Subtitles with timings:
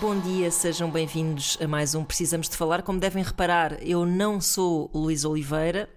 [0.00, 2.82] Bom dia, sejam bem-vindos a mais um Precisamos de Falar.
[2.82, 5.88] Como devem reparar, eu não sou o Luís Oliveira.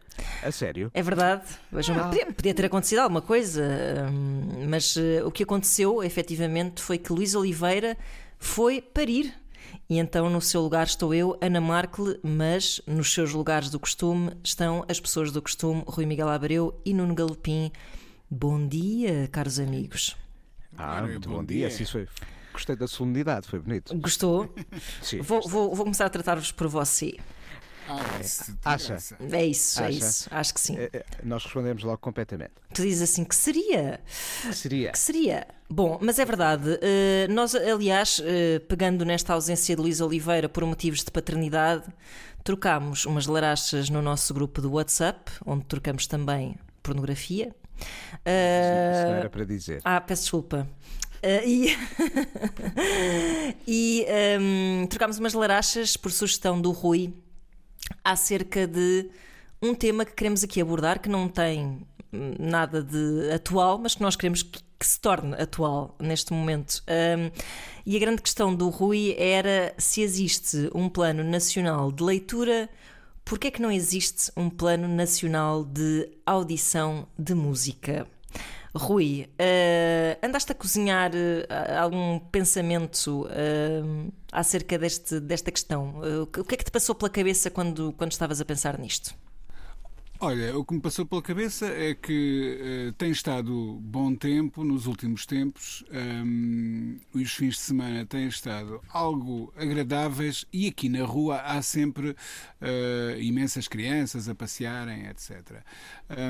[0.43, 0.91] A sério?
[0.93, 3.63] É verdade, vejam, podia, podia ter acontecido alguma coisa,
[4.11, 7.97] hum, mas eh, o que aconteceu efetivamente foi que Luís Oliveira
[8.39, 9.33] foi parir.
[9.89, 14.31] E então no seu lugar estou eu, Ana Markle, mas nos seus lugares do costume
[14.43, 17.71] estão as pessoas do costume, Rui Miguel Abreu e Nuno Galopim.
[18.29, 20.15] Bom dia, caros amigos.
[20.77, 21.67] Ah, muito bom bom, dia.
[21.67, 21.77] dia.
[21.77, 22.07] Sim, foi.
[22.55, 23.95] Gostei da solenidade, foi bonito.
[23.97, 24.53] Gostou?
[25.01, 25.21] Sim.
[25.21, 27.13] Vou, vou- vou começar a tratar-vos por você.
[27.87, 28.97] Ah, te Acha?
[29.31, 29.91] É isso, é Acha?
[29.91, 30.27] isso.
[30.31, 30.75] Acho que sim.
[30.77, 32.51] É, é, nós respondemos logo completamente.
[32.73, 33.99] Tu dizes assim que seria.
[34.41, 34.91] Que seria?
[34.91, 35.47] Que seria?
[35.69, 36.79] Bom, mas é verdade.
[36.81, 41.83] eh, nós, aliás, eh, pegando nesta ausência de Luís Oliveira por motivos de paternidade,
[42.43, 47.53] trocámos umas larachas no nosso grupo do WhatsApp, onde trocamos também pornografia.
[47.77, 49.81] Isso Eh, não era para dizer.
[49.83, 50.67] ah, peço desculpa.
[51.25, 51.77] Eh, e
[53.65, 57.15] e ehm, trocámos umas larachas por sugestão do Rui
[58.03, 59.09] acerca de
[59.59, 61.81] um tema que queremos aqui abordar que não tem
[62.39, 66.83] nada de atual, mas que nós queremos que, que se torne atual neste momento.
[66.87, 67.31] Ahm,
[67.87, 72.69] e a grande questão do Rui era se existe um plano nacional de leitura.
[73.23, 78.07] Porquê é que não existe um plano nacional de audição de música?
[78.77, 83.81] Rui, eh, andaste a cozinhar eh, algum pensamento eh,
[84.33, 86.01] acerca deste, desta questão?
[86.23, 88.77] O que o que é que te passou pela cabeça quando, quando estavas a pensar
[88.77, 89.15] nisto?
[90.17, 94.87] Olha, o que me passou pela cabeça é que eh, tem estado bom tempo nos
[94.87, 101.41] últimos tempos, hum, os fins de semana têm estado algo agradáveis e aqui na rua
[101.41, 102.15] há sempre
[102.61, 105.61] eh, imensas crianças a passearem, etc.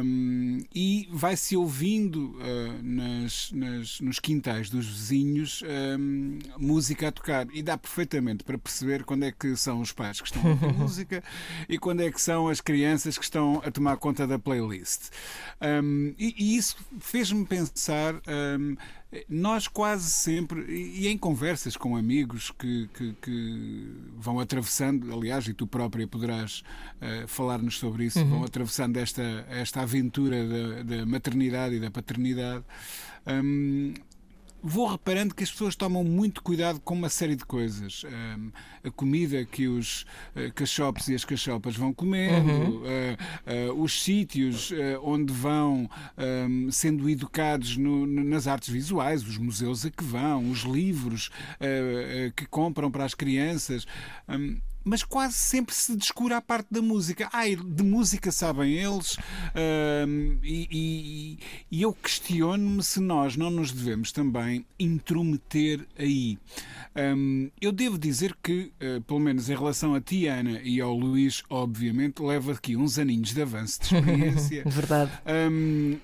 [0.03, 5.61] Hum, e vai-se ouvindo eh, nas, nas- nos quintais dos vizinhos
[5.99, 10.19] hum, música a tocar e dá perfeitamente para perceber quando é que são os pais
[10.19, 11.23] que estão a ouvir música
[11.69, 15.09] e quando é que são as crianças que estão a tomar conta da playlist.
[15.61, 18.15] Um, e, e isso fez-me pensar.
[18.15, 18.75] um,
[19.29, 23.87] nós quase sempre, e em conversas com amigos que, que- que
[24.17, 26.63] vão atravessando, aliás, e tu própria poderás
[26.99, 32.65] eh, falar-nos sobre isso, vão atravessando esta, esta aventura da, da maternidade e da paternidade.
[33.25, 33.93] um,
[34.67, 38.03] vou reparando que as pessoas tomam muito cuidado com uma série de coisas.
[38.03, 38.51] Um,
[38.83, 40.05] a comida que os
[40.35, 44.71] uh, cachopos e as cachopas vão comendo, uh, uh, os sítios
[45.03, 50.49] onde vão um, sendo educados no- no- nas artes visuais, os museus a que vão,
[50.49, 51.29] os livros
[52.35, 53.85] que compram para as crianças.
[54.27, 57.27] Um, mas quase sempre se descura a parte da música.
[57.33, 59.17] Ai, de música sabem eles,
[60.43, 61.39] e, e-
[61.71, 66.37] e eu questiono-me se nós não nos devemos também intrometer aí.
[66.97, 70.95] Hum, eu devo dizer que, eh, pelo menos em relação a ti, Ana, e ao
[70.95, 74.63] Luís, obviamente, leva aqui uns aninhos de avanço de experiência.
[74.65, 75.11] Verdade.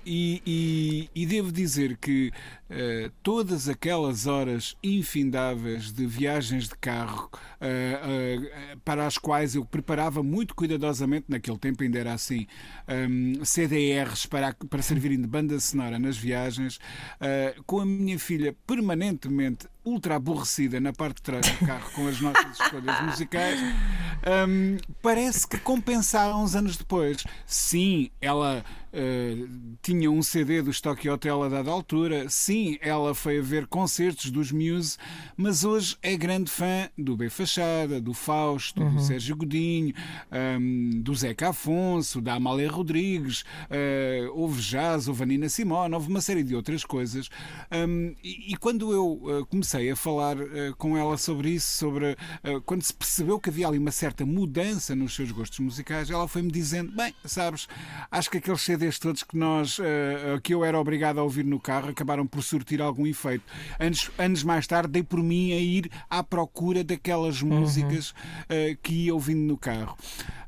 [0.05, 2.31] E, e- e devo dizer que
[2.73, 9.65] eh, todas aquelas horas infindáveis de viagens de carro eh, eh, para as quais eu
[9.65, 12.47] preparava muito cuidadosamente, naquele tempo ainda era assim,
[12.87, 16.79] hum, CDRs para, para servirem de banda sonora nas viagens,
[17.65, 22.19] com a minha filha permanentemente ultra aborrecida na parte de trás do carro com as
[22.21, 23.59] nossas escolhas musicais,
[24.47, 27.23] hum, parece que compensaram uns anos depois.
[27.45, 29.47] Sim, ela eh,
[29.81, 34.29] tinha um CD do Stock Hotel a dada altura, sim, ela foi a ver concertos
[34.29, 34.97] dos Muse,
[35.35, 39.93] mas hoje é grande fã do B Fachada, do Fausto, do Sérgio Godinho,
[40.59, 46.09] hum, do Zeca Afonso, da Amália Rodrigues, eh, houve jazz, houve a Nina Simone, houve
[46.09, 47.29] uma série de outras coisas.
[47.71, 52.17] Hum, e, e quando eu eh, comecei a falar eh, com ela sobre isso, sobre
[52.43, 56.27] eh, quando se percebeu que havia ali uma certa mudança nos seus gostos musicais, ela
[56.27, 57.67] foi-me dizendo: Bem, sabes,
[58.09, 61.59] acho que aqueles CDs todos que nós eh, que eu era obrigado a ouvir no
[61.59, 63.43] carro acabaram por surtir algum efeito.
[63.79, 68.13] Anos, anos mais tarde dei por mim a ir à procura daquelas músicas
[68.49, 69.97] eh, que ia ouvindo no carro.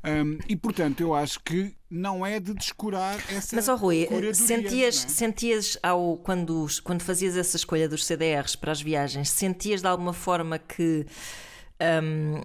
[0.04, 5.04] Um, e portanto eu acho que não é de descurar essa Mas, ó Rui, sentias,
[5.04, 5.08] é?
[5.08, 10.12] sentias ao, quando, quando fazias essa escolha dos CDRs para as viagens, sentias de alguma
[10.12, 11.06] forma que
[12.02, 12.40] hum,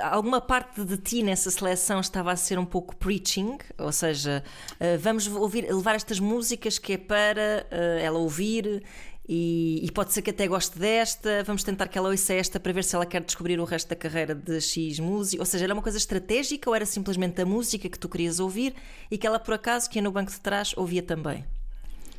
[0.00, 3.58] alguma parte de ti nessa seleção estava a ser um pouco preaching?
[3.78, 4.42] Ou seja,
[4.80, 8.82] eh, vamos ouvir, levar estas músicas que é para eh, ela ouvir.
[9.34, 12.70] E, e pode ser que até goste desta, vamos tentar que ela ouça esta para
[12.70, 15.40] ver se ela quer descobrir o resto da carreira de X música.
[15.40, 18.74] Ou seja, era uma coisa estratégica ou era simplesmente a música que tu querias ouvir
[19.10, 21.46] e que ela por acaso, que ia no banco de trás, ouvia também?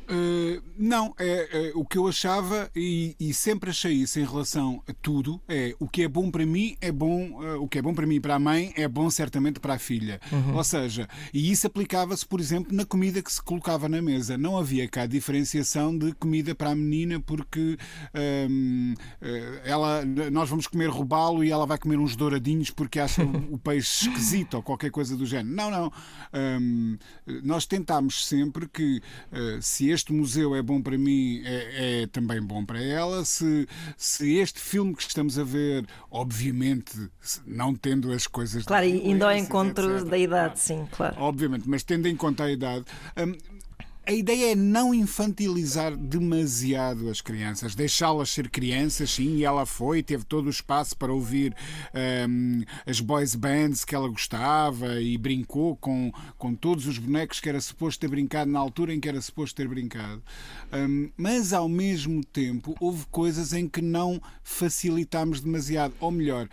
[0.04, 4.82] Uh, não, é, é, o que eu achava e, e sempre achei isso em relação
[4.88, 7.82] a tudo é o que é bom para mim é bom, uh, o que é
[7.82, 10.20] bom para mim e para a mãe é bom certamente para a filha.
[10.54, 14.36] Ou seja, e isso aplicava-se, por exemplo, na comida que se colocava na mesa.
[14.36, 17.78] Não havia cá diferenciação de comida para a menina porque
[18.50, 23.22] um, uh, ela, nós vamos comer robalo e ela vai comer uns douradinhos porque acha
[23.24, 25.54] o, o peixe esquisito ou qualquer coisa do género.
[25.54, 25.92] Não, não.
[26.32, 26.98] Um,
[27.42, 29.00] nós tentámos sempre que
[29.32, 33.24] uh, se este museu é bom para mim, é, é, também bom para ela.
[33.24, 37.10] Se, se este filme que estamos a ver, obviamente,
[37.46, 38.64] não tendo as coisas.
[38.64, 41.16] Claro, indo ao encontro etc., da idade, claro, sim, claro.
[41.18, 42.84] Obviamente, mas tendo em conta a idade.
[43.16, 43.36] hum,
[44.06, 50.02] a ideia é não infantilizar demasiado as crianças, deixá-las ser crianças, sim, e ela foi,
[50.02, 51.54] teve todo o espaço para ouvir
[52.28, 57.48] hum, as boys bands que ela gostava e brincou com, com todos os bonecos que
[57.48, 60.22] era suposto ter brincado na altura em que era suposto ter brincado.
[60.72, 66.48] Hum, mas ao mesmo tempo houve coisas em que não facilitámos demasiado, ou melhor,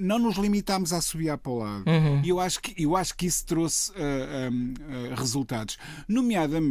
[0.00, 1.84] não nos limitámos a subir para o lado.
[2.22, 5.78] E eu acho que, eu acho que isso trouxe ah, hum, ah, resultados.
[6.06, 6.65] Nomeadamente,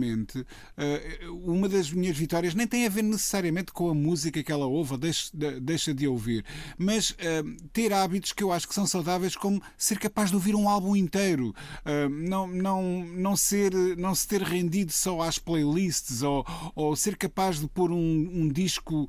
[0.78, 0.84] ah,
[1.32, 4.94] uma das minhas vitórias nem tem a ver necessariamente com a música que ela ouve
[4.94, 6.44] ou deixa, de- deixa de ouvir,
[6.78, 7.44] mas ah,
[7.74, 10.96] ter hábitos que eu acho que são saudáveis, como ser capaz de ouvir um álbum
[10.96, 11.54] inteiro,
[11.84, 16.46] ah, não, não, não, ser, não se ter rendido só às playlists ou,
[16.76, 17.96] ou ser capaz de pôr um,
[18.34, 19.08] um disco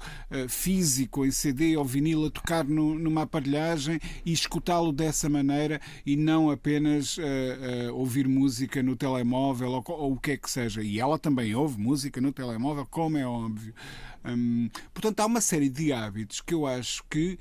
[0.48, 6.16] físico em CD ou vinil a tocar no- numa aparelhagem e escutá-lo dessa maneira e
[6.16, 7.16] não apenas
[7.94, 10.75] ouvir música no telemóvel ou, ou o que é que seja.
[10.82, 13.74] E ela também ouve música no telemóvel, como é óbvio.
[14.24, 17.38] Hum, portanto, há uma série de hábitos que eu acho que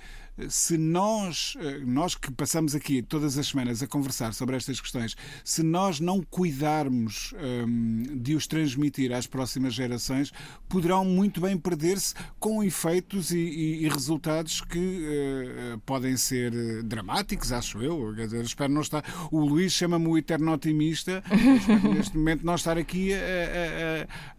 [0.50, 5.16] se nós, eh, nós que passamos aqui todas as semanas a conversar sobre estas questões,
[5.44, 7.34] se nós não cuidarmos
[7.68, 10.32] hum, de os transmitir às próximas gerações,
[10.68, 16.52] poderão muito bem perder-se com efeitos e, e- e resultados que eh, podem ser
[16.84, 18.14] dramáticos, acho eu.
[18.14, 19.04] Dizer, espero não estar.
[19.32, 21.24] O Luís chama-me o eterno otimista.
[21.60, 23.18] Espero neste momento não estar aqui a-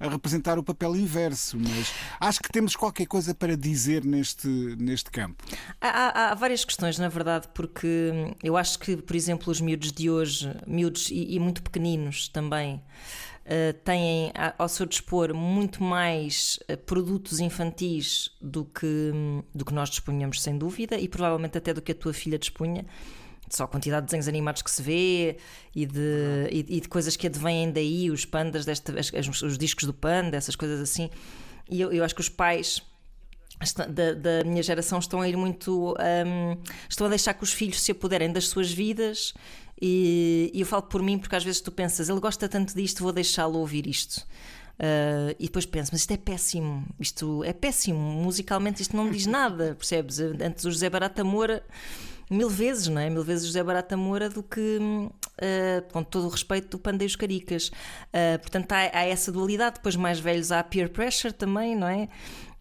[0.01, 4.49] a- a representar o papel inverso, mas acho que temos qualquer coisa para dizer neste,
[4.79, 5.43] neste campo.
[5.91, 8.13] Há, há- várias questões, na verdade, porque
[8.43, 12.81] eu acho que, por exemplo, os miúdos de hoje, miúdos e, e muito pequeninos também,
[13.45, 19.13] eh, têm ao seu dispor muito mais eh, produtos infantis do que,
[19.55, 22.85] do que nós dispunhamos, sem dúvida, e provavelmente até do que a tua filha dispunha.
[23.49, 25.37] Só a quantidade de desenhos animados que se vê
[25.75, 28.93] e de, e, de coisas que advêm daí, os pandas, desta,
[29.47, 31.09] os discos do panda, essas coisas assim.
[31.71, 32.83] E eu, eu acho que os pais
[33.89, 35.95] da, da minha geração estão a ir muito.
[36.27, 36.57] hum,
[36.89, 39.35] estão a deixar que os filhos se apoderem das suas vidas.
[39.81, 43.03] E, e eu falo por mim porque às vezes tu pensas, ele gosta tanto disto,
[43.03, 44.27] vou deixá-lo ouvir isto.
[44.79, 49.27] Ah, e depois penso, mas isto é péssimo, isto é péssimo, musicalmente isto não diz
[49.27, 50.21] nada, percebes?
[50.21, 51.63] Antes o José Barata Moura,
[52.31, 53.09] mil vezes, não é?
[53.09, 54.79] Mil vezes o José Barata Moura do que,
[55.41, 57.71] ah, com todo o respeito, do Panda e os Caricas.
[58.13, 62.09] Ah, portanto, há, há essa dualidade, depois mais velhos há peer pressure também, não é?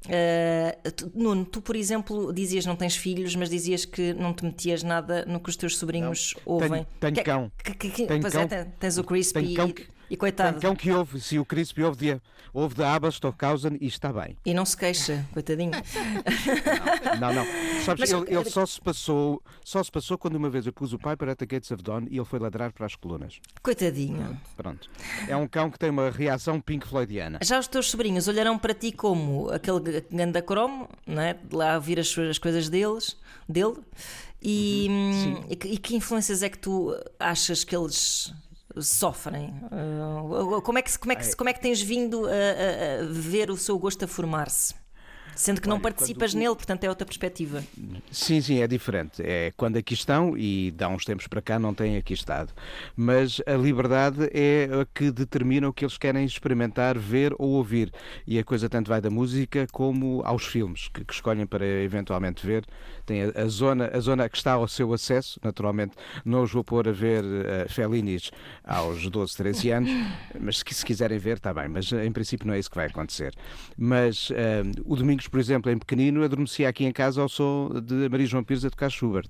[0.06, 4.46] Uh, tu- Nuno, tu, por exemplo, dizias não tens filhos, mas dizias que não te
[4.46, 6.86] metias nada no que os teus sobrinhos ouvem.
[7.00, 7.52] tenho Que- cão.
[7.64, 8.44] que- que- que- Tenho pois cão.
[8.44, 10.54] é, ten- tens o Crispy Tenho cão que- e coitado.
[10.60, 12.22] Tem cão que ouve, se o Crispy ouve de,
[12.54, 14.38] ouve de Abbas, Stockhausen e está bem.
[14.46, 15.72] E não se queixa, coitadinho.
[17.20, 17.46] Não, não.
[17.84, 20.94] Sabes, Mas- ele, ele só se passou só se passou quando uma vez eu pus
[20.94, 23.40] o pai para the Gates of Dawn e ele foi ladrar para as colunas.
[23.62, 24.40] Coitadinho.
[24.56, 24.90] Pronto.
[25.28, 27.40] É um cão que tem uma reação pink floydiana.
[27.44, 31.34] Já os teus sobrinhos olharão para ti como aquele ganda cromo, não é?
[31.34, 33.76] De lá ouvir as, suas- as coisas deles, dele.
[34.42, 38.32] E, hum, e e que influências é que tu achas que eles
[38.82, 39.54] sofrem?
[39.72, 43.06] Uh, como, é que, como, é que, como é que tens vindo a, a- a
[43.08, 44.74] ver o seu gosto a formar-se?
[45.36, 47.64] Sendo que não Olha, participas quando- nele, portanto é outra perspectiva.
[48.10, 49.22] Sim, sim, é diferente.
[49.22, 52.54] É quando aqui estão e dá uns tempos para cá não têm aqui estado.
[52.96, 57.92] Mas a liberdade é a que determina o que eles querem experimentar, ver ou ouvir.
[58.26, 62.46] E a coisa tanto vai da música como aos filmes que, que escolhem para eventualmente
[62.46, 62.66] ver.
[63.06, 66.64] Tem a, a zona, a zona que está ao seu acesso, naturalmente não os vou
[66.64, 68.32] pôr a ver uh, Fellinis
[68.64, 69.92] aos 12, 13 anos,
[70.40, 71.68] mas se, se quiserem ver, está bem.
[71.68, 73.34] Mas em princípio não é isso que vai acontecer.
[73.78, 74.96] Mas eh, o
[75.28, 78.70] Por exemplo, em pequenino, adormecia aqui em casa ao som de Maria João Pires a
[78.70, 79.30] tocar Schubert.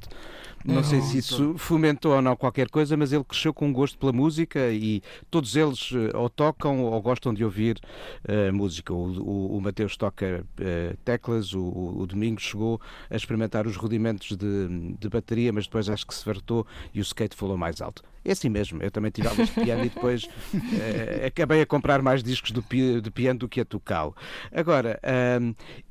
[0.63, 3.99] Não sei se isso fomentou ou não qualquer coisa, mas ele cresceu com um gosto
[3.99, 7.79] pela música e todos eles eh, ou tocam ou gostam de ouvir
[8.27, 8.91] eh, música.
[8.91, 11.61] O, o, o Mateus toca eh, teclas, o,
[11.99, 16.23] o Domingos chegou a experimentar os rudimentos de, de bateria, mas depois acho que se
[16.23, 18.03] fartou e o skate falou mais alto.
[18.25, 20.27] É assim mesmo, eu também tive aulas de piano e depois
[20.81, 22.65] eh, acabei a comprar mais discos do
[22.99, 24.15] de piano do que a tocá-lo.
[24.51, 24.99] Agora,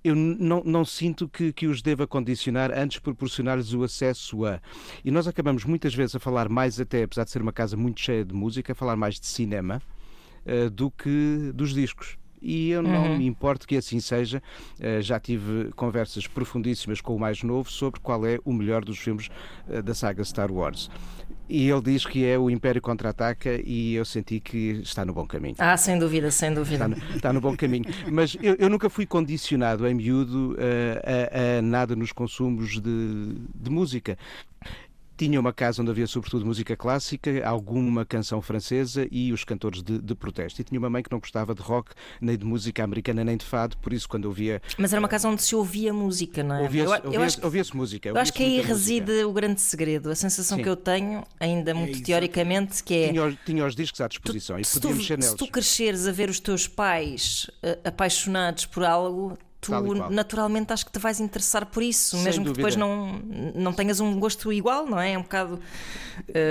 [0.03, 4.61] eu não, não sinto que, que os deva condicionar antes proporcionar-lhes o acesso a.
[5.05, 8.01] E nós acabamos muitas vezes a falar mais, até apesar de ser uma casa muito
[8.01, 9.81] cheia de música, a falar mais de cinema
[10.45, 12.19] eh, do que dos discos.
[12.43, 14.43] E eu não me importo que assim seja.
[14.81, 18.99] Eh, já tive conversas profundíssimas com o mais novo sobre qual é o melhor dos
[18.99, 19.31] filmes
[19.85, 20.91] da saga Star Wars.
[21.49, 25.27] E ele diz que é o Império Contra-Ataca e eu senti que está no bom
[25.27, 25.57] caminho.
[25.59, 26.85] Ah, sem dúvida, sem dúvida.
[26.85, 27.85] Está no, está no bom caminho.
[28.11, 33.35] Mas eu, eu nunca fui condicionado em miúdo eh, a, a nada nos consumos de,
[33.55, 34.17] de música.
[35.17, 39.99] Tinha uma casa onde havia sobretudo música clássica, alguma canção francesa e os cantores de,
[40.01, 40.61] de protesto.
[40.61, 43.45] E tinha uma mãe que não gostava de rock, nem de música americana, nem de
[43.45, 44.61] fado, por isso quando ouvia.
[44.77, 46.63] Mas era uma casa onde se ouvia música, não é?
[46.63, 48.09] Ouvia-se ouvia que- ouvia música.
[48.09, 48.95] eu acho que aí muita música.
[49.03, 50.11] reside o grande segredo.
[50.11, 50.63] A sensação Sim.
[50.65, 52.07] que eu tenho, ainda muito exato.
[52.07, 53.09] teoricamente, que é.
[53.09, 55.35] Tinha, os- tinha os discos à disposição e se tu, podíamos ser se neles.
[55.37, 60.93] tu cresceres a ver os teus pais eh, apaixonados por algo, tu naturalmente acho que
[60.93, 62.97] te vais interessar por isso, Sem mesmo que depois dúvida.
[62.97, 65.13] não, não tenhas um gosto igual, não é?
[65.13, 65.59] É um bocado.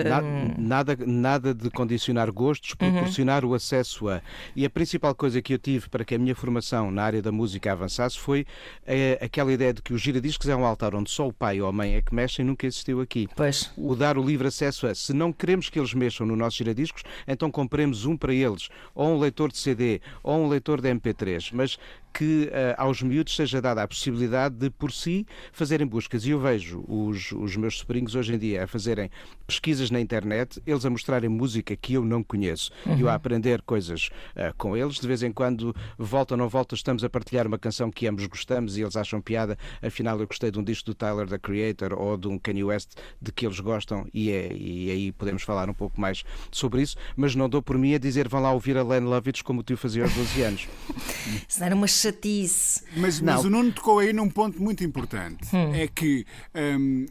[0.05, 0.21] Na-
[0.57, 4.21] nada, nada de condicionar gostos, proporcionar o acesso a.
[4.55, 7.31] E a principal coisa que eu tive para que a minha formação na área da
[7.31, 8.45] música avançasse foi
[8.85, 11.67] eh, aquela ideia de que o giradiscos é um altar onde só o pai ou
[11.67, 13.27] a mãe é que mexem, nunca existiu aqui.
[13.35, 13.71] Pois.
[13.77, 17.03] O dar o livre acesso a, se não queremos que eles mexam no nosso giradiscos,
[17.27, 21.49] então compremos um para eles, ou um leitor de CD, ou um leitor de MP3,
[21.53, 21.77] mas
[22.13, 26.25] que eh, aos miúdos seja dada a possibilidade de, por si, fazerem buscas.
[26.25, 29.09] E eu vejo os, os meus sobrinhos hoje em dia a fazerem
[29.47, 33.61] pesquisas na internet, eles a mostrarem música que eu não conheço, e eu a aprender
[33.61, 34.99] coisas eh, com eles.
[34.99, 38.25] De vez em quando, volta ou não volta, estamos a partilhar uma canção que ambos
[38.25, 39.57] gostamos e eles acham piada.
[39.81, 42.91] Afinal, eu gostei de um disco do Tyler, da Creator, ou de um Kanye West,
[43.21, 46.95] de que eles gostam, e, é, e aí podemos falar um pouco mais sobre isso.
[47.15, 49.63] Mas não dou por mim a dizer vão lá ouvir a Len Lovitz como o
[49.63, 50.67] tio fazia aos 12 anos.
[51.47, 52.81] Isso era uma chatice.
[52.95, 53.33] Mas, Não.
[53.33, 55.55] mas o Nuno tocou aí num ponto muito importante.
[55.55, 55.73] Hum.
[55.73, 57.05] É que hum,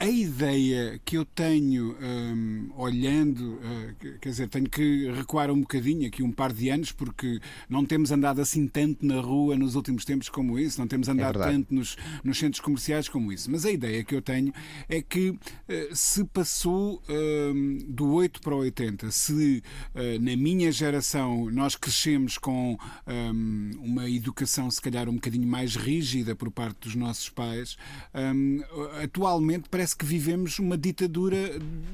[0.00, 5.60] a ideia que eu tenho hum, olhando, uh, que- quer dizer, tenho que recuar um
[5.60, 9.74] bocadinho aqui, um par de anos, porque não temos andado assim tanto na rua nos
[9.74, 11.52] últimos tempos como isso, não temos andado verdade.
[11.52, 13.50] tanto nos, nos centros comerciais como isso.
[13.50, 14.52] Mas a ideia que eu tenho
[14.88, 15.36] é que
[15.68, 19.64] eh, se passou hum, do 8 para o 80, se
[19.96, 25.74] eh, na minha geração nós crescemos com hum, uma educação se calhar um bocadinho mais
[25.74, 27.76] rígida por parte dos nossos pais,
[28.14, 28.60] hum,
[29.02, 31.36] atualmente parece que vivemos uma ditadura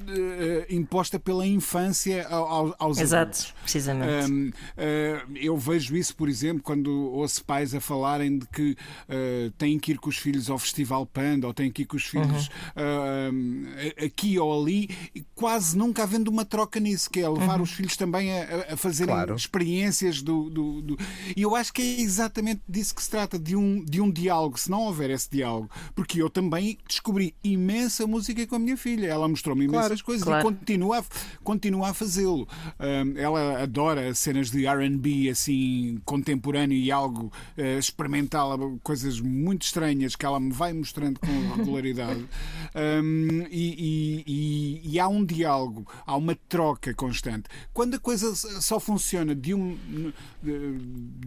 [0.07, 3.53] eh, imposta pela infância ao- ao- aos Exato, adultos.
[3.61, 4.31] precisamente.
[4.31, 9.51] Hum, uh, eu vejo isso, por exemplo, quando ouço pais a falarem de que uh,
[9.57, 12.05] têm que ir com os filhos ao Festival Panda ou têm que ir com os
[12.05, 13.65] filhos uh, um,
[14.05, 14.89] aqui ou ali,
[15.33, 19.13] quase nunca havendo uma troca nisso, que é levar os filhos também a, a- fazerem
[19.13, 19.35] Claro.
[19.35, 20.97] experiências do, do- do-
[21.35, 24.59] E eu acho que é exatamente disso que se trata, de um, de um diálogo,
[24.59, 27.35] se não houver esse diálogo, porque eu também descobri
[27.85, 30.41] imensa música com a minha filha, ela mostrou-me imensas coisas claro.
[30.41, 31.03] e continua a,
[31.43, 32.47] continua a fazê-lo.
[32.79, 40.15] Hum, ela adora cenas de RB assim contemporâneo e algo eh, experimental, coisas muito estranhas
[40.15, 42.25] que ela me vai mostrando com regularidade.
[42.75, 47.47] Hum, e, e- e- e há um diálogo, há uma troca constante.
[47.73, 49.77] Quando a coisa só funciona de um,
[50.45, 50.49] eh,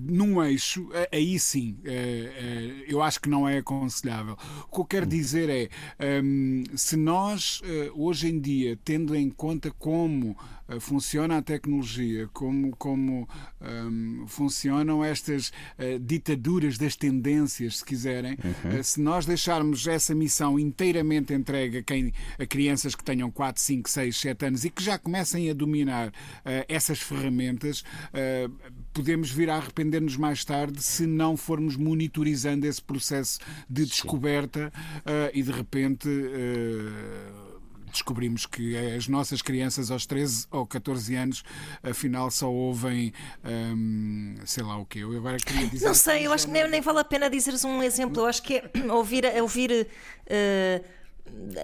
[0.01, 4.37] num eixo, aí sim, eh, eh, eu acho que não é aconselhável.
[4.71, 9.31] O que eu quero dizer é, hum, se nós eh, hoje em dia, tendo em
[9.31, 10.37] conta como
[10.69, 13.29] eh, funciona a tecnologia, como, como
[13.61, 20.59] hum, funcionam estas eh, ditaduras das tendências, se quiserem, eh, se nós deixarmos essa missão
[20.59, 24.83] inteiramente entregue a, quem, a crianças que tenham 4, 5, 6, 7 anos e que
[24.83, 26.13] já comecem a dominar
[26.45, 27.83] eh, essas ferramentas,
[28.93, 35.31] podemos vir a arrepender-nos mais tarde se não formos monitorizando esse processo de descoberta uh,
[35.33, 36.09] e de repente.
[36.09, 37.49] Uh,
[37.91, 41.43] descobrimos que as nossas crianças aos 13 ou 14 anos
[41.83, 43.13] afinal só ouvem
[43.45, 46.69] hum, sei lá o que eu agora queria dizer não sei eu acho que nem,
[46.69, 49.89] nem vale a pena dizeres um exemplo eu acho que é ouvir ouvir
[50.27, 50.98] uh,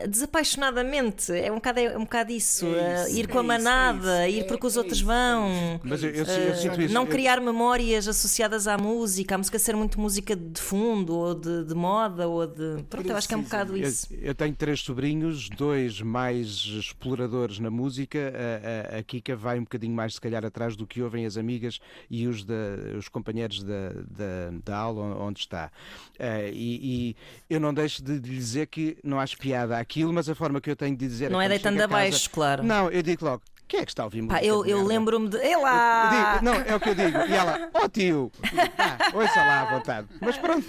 [0.09, 1.33] desapaixonadamente.
[1.33, 2.67] É um bocado, é um bocado isso.
[2.67, 5.81] É isso ir com a é manada, isso, é ir porque os outros vão.
[5.83, 6.95] Mas eu, eu, eu sinto isso.
[6.95, 11.65] Não criar memórias associadas à música, a música ser muito música de fundo, ou de,
[11.65, 12.83] de moda, ou de.
[12.85, 14.09] Pronto, eu acho que é um bocado isso.
[14.21, 18.33] Eu, tenho três sobrinhos, dois mais exploradores na música.
[18.35, 21.37] A, a, a, Kika vai um bocadinho mais, se calhar, atrás do que ouvem as
[21.37, 21.81] amigas
[22.11, 22.55] e os, da,
[22.99, 25.71] os companheiros da, da, da aula onde está.
[26.19, 27.17] Uh, e,
[27.49, 30.35] e eu não deixo de lhe dizer que não acho piada piada àquilo, mas a
[30.35, 32.65] forma que eu tenho de dizer Não é, é deitando abaixo, claro.
[32.65, 33.43] Não, eu digo logo.
[33.67, 34.41] Quem é que está a ouvir música?
[34.41, 35.39] Pá, eu, eu lembro-me de.
[35.39, 36.37] Ei lá!
[36.37, 37.19] Digo, não, é o que eu digo.
[37.19, 38.31] E ela, ó oh, tio!
[38.77, 40.07] Ah, ouça lá à vontade.
[40.21, 40.67] Mas pronto.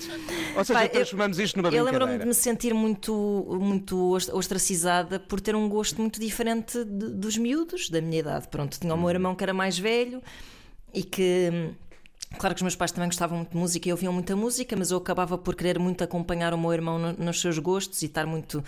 [0.55, 2.05] Ou seja, Pá, transformamos isto numa eu brincadeira.
[2.05, 7.09] Eu lembro-me de me sentir muito, muito ostracizada por ter um gosto muito diferente de,
[7.09, 8.47] dos miúdos da minha idade.
[8.47, 10.23] Pronto, tinha o meu irmão que era mais velho
[10.93, 11.75] e que.
[12.37, 14.91] Claro que os meus pais também gostavam muito de música e ouviam muita música, mas
[14.91, 18.63] eu acabava por querer muito acompanhar o meu irmão nos seus gostos e estar muito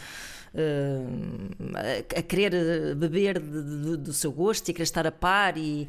[0.58, 5.58] uh, a, querer beber de, de, do seu gosto e a querer estar a par
[5.58, 5.88] e,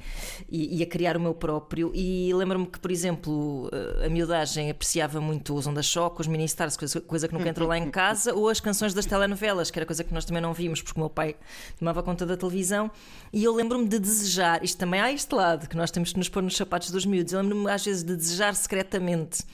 [0.48, 1.90] e, e a criar o meu próprio.
[1.94, 6.76] E lembro-me que, por exemplo, eh, a miudagem apreciava muito os Onda Choque, os Mini-Stars,
[6.76, 9.86] coisa, coisa que nunca entrou lá em casa, ou as canções das telenovelas, que era
[9.86, 11.34] coisa que nós também não vimos, porque o meu pai
[11.78, 12.90] tomava conta da televisão.
[13.32, 16.28] E eu lembro-me de desejar, isto também há este lado, que nós temos que nos
[16.28, 19.44] pôr nos sapatos dos miúdos, eu lembro-me às vezes de desejar secretamente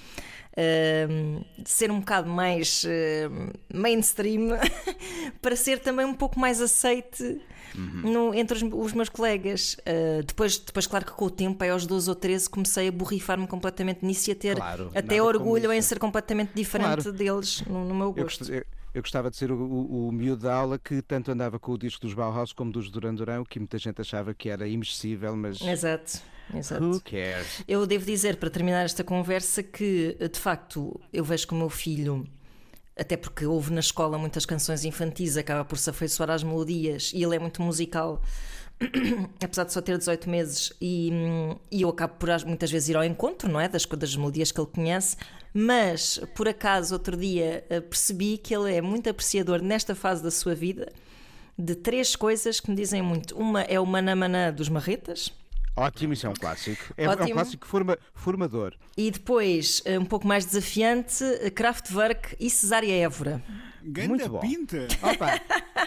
[0.57, 4.49] uh, ser um bocado mais uh, mainstream
[5.43, 7.41] para ser também um pouco mais aceite.
[7.77, 8.13] Uhum.
[8.13, 9.77] No, entre os, os, meus colegas.
[9.81, 12.93] Uh, depois, depois, claro que com o tempo, aí aos 12 ou 13, comecei a
[12.93, 17.13] borrifar-me completamente nisso e a ter claro, até orgulho em ser completamente diferente claro.
[17.13, 18.53] deles no, no, meu gosto.
[18.53, 18.65] Eu,
[18.95, 21.79] eu gostava de ser o, o, o miúdo da aula que tanto andava com o
[21.79, 25.61] disco dos Bauhaus como dos Duran Duran, que muita gente achava que era imexível, mas.
[25.61, 26.21] Exato.
[26.55, 26.85] Exato.
[26.85, 27.65] Who cares?
[27.67, 31.71] Eu devo dizer, para terminar esta conversa, que de facto eu vejo que o meu
[31.71, 32.27] filho
[32.97, 37.23] até porque ouve na escola muitas canções infantis, acaba por se afeiçoar às melodias e
[37.23, 38.23] ele é muito musical.
[39.43, 41.11] apesar de só ter 18 meses, e,
[41.71, 43.69] e, eu acabo por muitas vezes ir ao encontro, não é?
[43.69, 45.17] Das, das melodias que ele conhece,
[45.53, 50.31] mas por acaso outro dia eh, percebi que ele é muito apreciador nesta fase da
[50.31, 50.93] sua vida
[51.57, 53.37] de três coisas que me dizem muito.
[53.37, 55.33] Uma é o Manamana dos Marretas.
[55.77, 56.95] Ótimo, isso é um clássico.
[56.97, 58.75] É, é um clássico forma, formador.
[58.97, 63.43] E depois, eh, um pouco mais desafiante, eh, Kraftwerk e Cesária Évora.
[63.83, 64.39] Ganda Muito bom.
[64.39, 64.87] pinta.
[65.03, 65.41] Opa,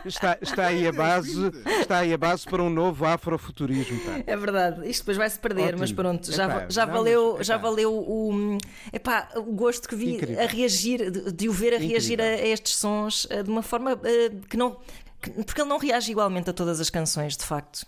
[0.05, 3.99] está, está, aí a base, está aí a base para um novo afrofuturismo.
[4.01, 4.23] Pá.
[4.27, 5.79] É verdade, isto depois vai-se perder, Ótimo.
[5.79, 8.57] mas pronto, já, epá, já, não, valeu, mas, já valeu o,
[8.93, 10.43] epá, o gosto que vi Incrível.
[10.43, 13.63] a reagir, de, de, o ver a reagir a, a, estes sons eh, de uma
[13.63, 13.99] forma
[14.49, 14.77] que não.
[15.19, 17.87] Que, porque ele não reage igualmente a todas as canções, de facto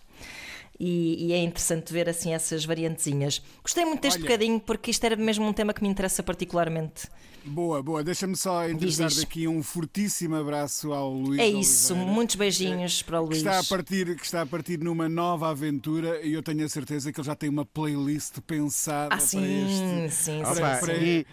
[0.80, 3.42] e, e, é interessante ver assim essas variantezinhas.
[3.62, 7.08] Gostei muito deste Olha, bocadinho porque isto era mesmo um tema que me interessa particularmente.
[7.46, 8.04] Boa, boa.
[8.04, 11.40] Deixa-me só entregar daqui um fortíssimo abraço ao Luís.
[11.40, 13.42] É isso, Oliveira, muitos beijinhos para o Luís.
[13.42, 16.70] Que está, a partir, que está a partir numa nova aventura e eu tenho a
[16.70, 20.16] certeza que ele já tem uma playlist pensada ah, sim, para este.
[20.16, 20.92] Sim, sim, Opa, sim.
[20.92, 21.28] E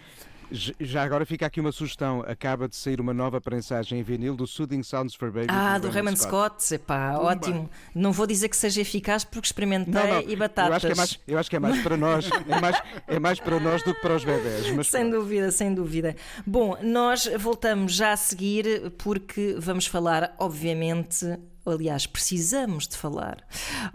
[0.51, 2.23] já agora fica aqui uma sugestão.
[2.27, 5.47] Acaba de sair uma nova prensagem em vinil do Soothing Sounds for Baby.
[5.49, 6.63] Ah, do Raymond Scott.
[6.63, 6.75] Scott.
[6.75, 7.69] Epá, ótimo.
[7.93, 10.21] Não vou dizer que seja eficaz porque experimentei não, não.
[10.21, 10.69] e batatas.
[10.69, 12.29] Eu acho, que é mais, eu acho que é mais para nós.
[12.47, 14.71] É mais, é mais para nós do que para os bebés.
[14.71, 16.15] Mas sem dúvida, sem dúvida.
[16.45, 21.25] Bom, nós voltamos já a seguir porque vamos falar, obviamente,
[21.65, 23.37] aliás, precisamos de falar,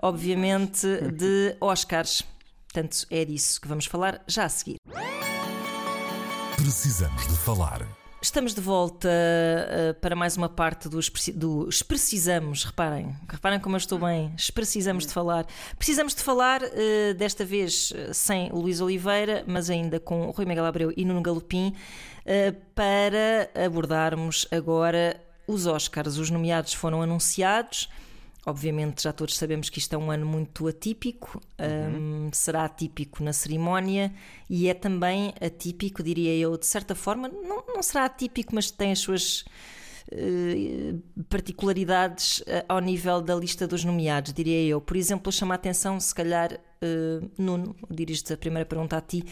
[0.02, 2.22] obviamente, de Oscars.
[2.72, 4.76] Portanto, é disso que vamos falar já a seguir.
[6.62, 7.85] Precisamos de falar.
[8.22, 13.79] Estamos de volta uh, para mais uma parte dos do Precisamos, reparem, reparem como eu
[13.79, 15.44] estou bem, precisamos de falar.
[15.77, 20.64] Precisamos de falar, uh, desta vez eh, sem Luís Oliveira, mas ainda com Rui Miguel
[20.64, 26.16] Abreu e Nuno Galopim, uh, para abordarmos agora os Oscars.
[26.16, 27.88] Os nomeados foram anunciados.
[28.44, 32.26] Obviamente, já todos sabemos que isto é um ano muito atípico, uhum.
[32.26, 34.12] um, será atípico na cerimónia
[34.50, 37.28] e é também atípico, diria eu, de certa forma.
[37.28, 39.44] Não, não será atípico, mas tem as suas
[40.12, 44.81] uh, particularidades uh, ao nível da lista dos nomeados, diria eu.
[44.81, 49.24] Por exemplo, chama a atenção, se calhar, uh, Nuno, dirijo-te a primeira pergunta a ti,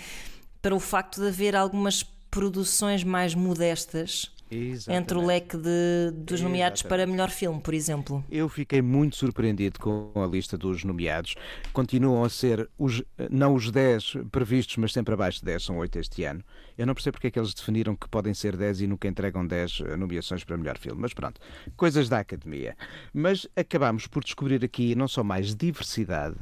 [0.62, 5.02] para o facto de haver algumas produções mais modestas Exatamente.
[5.02, 7.12] entre o leque de, dos nomeados para Exatamente.
[7.12, 8.24] melhor filme, por exemplo.
[8.30, 11.34] Eu fiquei muito surpreendido com a lista dos nomeados.
[11.72, 15.98] Continuam a ser os, não os 10 previstos, mas sempre abaixo de 10, são 8
[15.98, 16.42] este ano.
[16.76, 19.46] Eu não percebo porque é que eles definiram que podem ser 10 e nunca entregam
[19.46, 21.00] 10 nomeações para melhor filme.
[21.00, 21.40] Mas pronto,
[21.76, 22.76] coisas da academia.
[23.12, 26.36] Mas acabamos por descobrir aqui não só mais diversidade,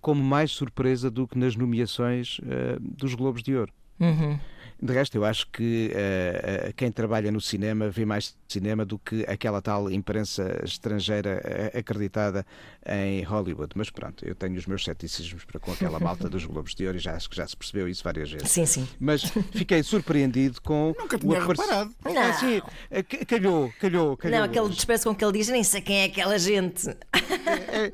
[0.00, 3.72] como mais surpresa do que nas nomeações eh, dos Globos de Ouro.
[4.00, 4.38] Uhum.
[4.80, 9.24] De resto, eu acho que eh, quem trabalha no cinema vê mais cinema do que
[9.26, 12.44] aquela tal imprensa estrangeira eh, acreditada
[12.86, 13.70] em Hollywood.
[13.74, 16.98] Mas pronto, eu tenho os meus ceticismos para com aquela malta dos Globos de Ouro
[16.98, 18.50] e já acho que já se percebeu isso várias vezes.
[18.50, 18.86] Sim, sim.
[19.00, 21.94] Mas fiquei surpreendido com Nunca o tinha aparec- reparado.
[22.04, 22.18] Não.
[22.18, 22.60] Ah, sim,
[22.90, 24.38] ca- calhou, calhou, calhou.
[24.38, 26.88] Não, aquele despeço com que ele diz, nem sei quem é aquela gente.
[26.88, 27.90] É,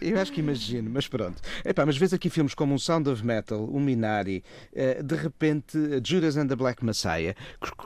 [0.00, 1.40] eu acho que imagino, mas pronto.
[1.64, 4.44] Epá, mas vês aqui filmes como um Sound of Metal, um Minari,
[5.04, 7.34] de repente Judas and the Black Messiah,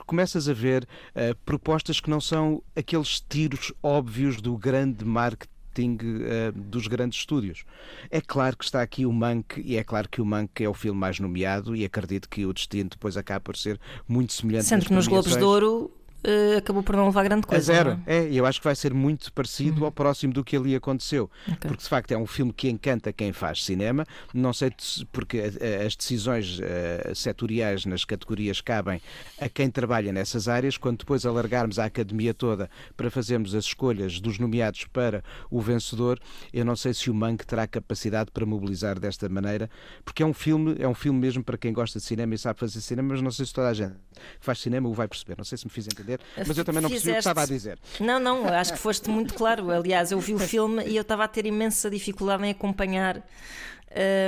[0.05, 6.51] começas a ver eh, propostas que não são aqueles tiros óbvios do grande marketing eh,
[6.53, 7.63] dos grandes estúdios.
[8.09, 10.73] É claro que está aqui o Mank e é claro que o Mank é o
[10.73, 14.85] filme mais nomeado e acredito que o destino depois acaba por ser muito semelhante Sendo
[14.85, 15.43] que nos Globos de.
[15.43, 15.91] Ouro
[16.23, 17.63] eh, acabou por não levar grande A coisa.
[17.73, 17.91] zero.
[17.95, 18.17] não é?
[18.17, 21.29] É, e eu acho que vai ser muito parecido ao próximo do que ali aconteceu.
[21.59, 24.05] Porque de facto é um filme que encanta quem faz cinema.
[24.33, 29.01] Não sei se- porque eh, as decisões eh, setoriais nas categorias cabem
[29.39, 30.77] a quem trabalha nessas áreas.
[30.77, 36.19] Quando depois alargarmos a academia toda para fazermos as escolhas dos nomeados para o vencedor,
[36.53, 39.69] eu não sei se o Mank terá capacidade para mobilizar desta maneira,
[40.03, 42.59] porque é um filme, é um filme mesmo para quem gosta de cinema e sabe
[42.59, 43.93] fazer cinema, mas não sei se toda a gente
[44.39, 45.35] que faz cinema o vai perceber.
[45.37, 46.08] Não sei se me fiz entender,
[46.47, 47.77] mas eu também não percebi o que Fizeste- estava a dizer.
[47.99, 49.69] Não, não, acho que foste muito claro.
[49.71, 53.21] Aliás, eu vi o filme e eu estava a ter imensa dificuldade em acompanhar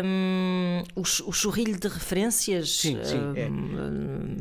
[0.03, 2.77] hum, o, ch- o churrilho de referências.
[2.77, 3.47] Sim, sim, é.
[3.49, 4.37] hum,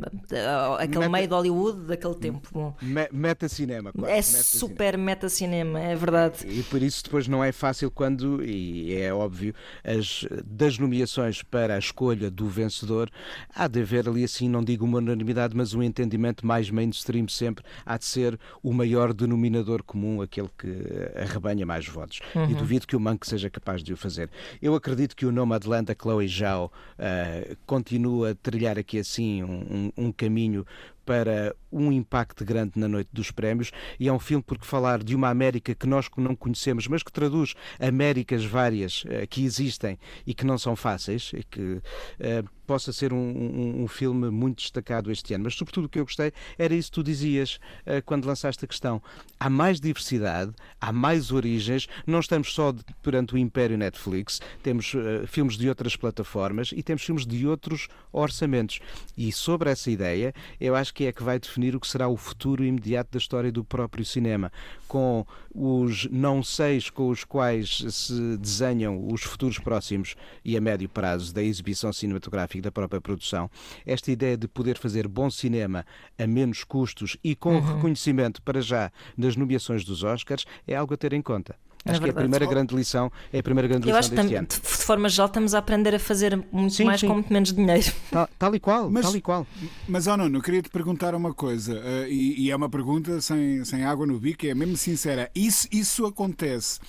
[0.79, 2.47] aquele Meta- meio de Hollywood daquele tempo.
[2.51, 4.11] Bom, Me- Meta-cinema, quase.
[4.11, 4.43] é meta-cinema.
[4.43, 6.45] super meta-cinema, é verdade.
[6.47, 9.53] E por isso depois não é fácil quando, e é óbvio,
[9.83, 13.09] as, das nomeações para a escolha do vencedor,
[13.53, 17.63] há de haver ali assim, não digo uma unanimidade, mas um entendimento mais mainstream sempre,
[17.85, 22.19] há de ser o maior denominador comum, aquele que eh, arrebanha mais votos.
[22.49, 24.29] E duvido que o Mank seja capaz de o fazer.
[24.61, 29.91] Eu acredito que o Nomadland da Chloe Zhao eh, continua a trilhar aqui assim um,
[29.97, 30.65] um- um caminho
[31.05, 33.71] para um impacto grande na noite dos prémios.
[33.99, 37.11] E é um filme porque falar de uma América que nós não conhecemos, mas que
[37.11, 41.81] traduz Américas várias eh, que existem e que não são fáceis e que
[42.19, 45.43] eh, possa ser um, um- um filme muito destacado este ano.
[45.43, 48.67] Mas sobretudo o que eu gostei era isso que tu dizias eh, quando lançaste a
[48.67, 49.01] questão.
[49.37, 54.93] Há mais diversidade, há mais origens, não estamos só de- perante o império Netflix, temos
[54.95, 58.79] eh, filmes de outras plataformas e temos filmes de outros orçamentos.
[59.17, 62.15] E sobre essa ideia, eu acho que é que vai definir o que será o
[62.15, 64.49] futuro imediato da história do próprio cinema,
[64.87, 70.87] com os não seis com os quais se desenham os futuros próximos e a médio
[70.87, 73.49] prazo da exibição cinematográfica e da própria produção.
[73.85, 75.85] Esta ideia de poder fazer bom cinema
[76.17, 80.97] a menos custos e com reconhecimento para já nas nomeações dos Oscars é algo a
[80.97, 81.55] ter em conta.
[81.83, 84.09] É Acho que é a primeira grande lição, é a primeira grande Eu lição acho
[84.11, 84.47] que deste ano.
[84.47, 87.07] de forma geral estamos a aprender a fazer muito Sim, mais sim.
[87.07, 87.91] com muito menos dinheiro.
[88.11, 89.47] Tal, tal e qual, Mas- tal e qual.
[89.87, 93.19] Mas, oh, Nuno, eu queria te perguntar uma coisa, eh, e, e é uma pergunta
[93.19, 95.31] sem, sem água no bico, é mesmo sincera.
[95.33, 96.79] Isso, isso acontece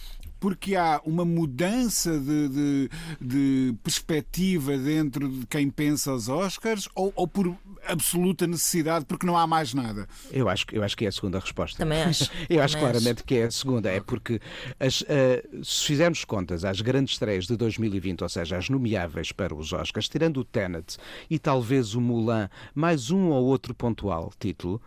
[0.43, 7.13] porque há uma mudança de, de, de perspectiva dentro de quem pensa os Oscars ou,
[7.15, 10.09] ou por absoluta necessidade, porque não há mais nada?
[10.33, 11.79] Eu acho, que- eu acho que é a segunda resposta.
[11.79, 12.29] Também acho.
[12.51, 13.89] Eu acho Também claramente que é a segunda.
[13.89, 14.41] É porque
[14.81, 19.55] as, eh, se fizermos contas às grandes estreias de 2020, ou seja, as nomeáveis para
[19.55, 20.97] os Oscars, tirando o Tenet
[21.31, 24.83] e talvez o Mulan, mais um ou outro pontual título,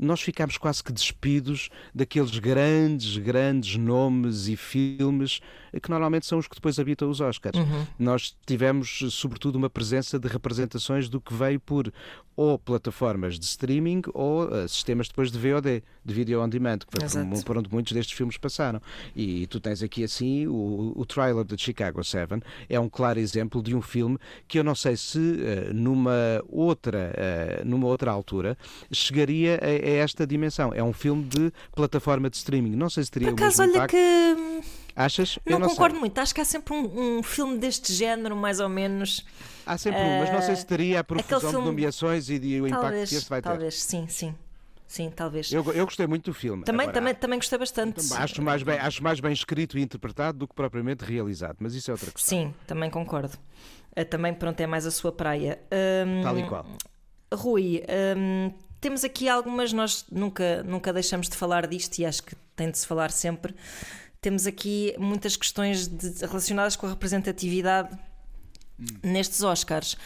[0.00, 5.40] nós ficámos quase que despidos daqueles grandes, grandes nomes e filmes
[5.82, 7.56] que normalmente são os que depois habitam os Oscars.
[7.98, 11.92] Nós tivemos, sobretudo, uma presença de representações do que veio por
[12.34, 16.86] ou plataformas de streaming ou eh, sistemas depois de VOD, de Video On Demand, que
[16.90, 18.80] foi por, por onde muitos destes filmes passaram.
[19.14, 23.62] E tu tens aqui assim o, o trailer de Chicago 7 é um claro exemplo
[23.62, 28.56] de um filme que eu não sei se eh, numa outra eh, numa outra altura
[28.90, 30.72] chegaria a, a esta dimensão.
[30.74, 32.74] É um filme de plataforma de streaming.
[32.76, 33.96] Não sei se teria Por o acaso, mesmo olha impacto.
[33.96, 35.38] que Achas?
[35.46, 36.00] não, não concordo sei.
[36.00, 36.18] muito.
[36.18, 39.24] Acho que há sempre um, um filme deste género, mais ou menos.
[39.64, 42.60] Há sempre um, mas não sei se teria a profusão de filme- nomeações e de,
[42.60, 43.48] o impacto talvez, que este vai ter.
[43.48, 44.34] talvez, sim, sim.
[44.90, 45.52] Sim, talvez.
[45.52, 46.64] Eu, eu gostei muito do filme.
[46.64, 48.00] também, Agora, também, também gostei bastante.
[48.12, 51.92] Acho mais, bem, acho mais bem escrito e interpretado do que propriamente realizado, mas isso
[51.92, 52.28] é outra questão.
[52.36, 53.38] Sim, também concordo.
[53.94, 55.60] Eh, Também, pronto, é mais a sua praia.
[56.06, 56.66] Hum, Tal e qual.
[57.32, 57.84] Rui,
[58.16, 62.68] hum, temos aqui algumas, nós nunca, nunca deixamos de falar disto e acho que tem
[62.68, 63.54] de se falar sempre.
[64.20, 67.96] Temos aqui muitas questões de- relacionadas com a representatividade
[69.04, 69.96] nestes Oscars.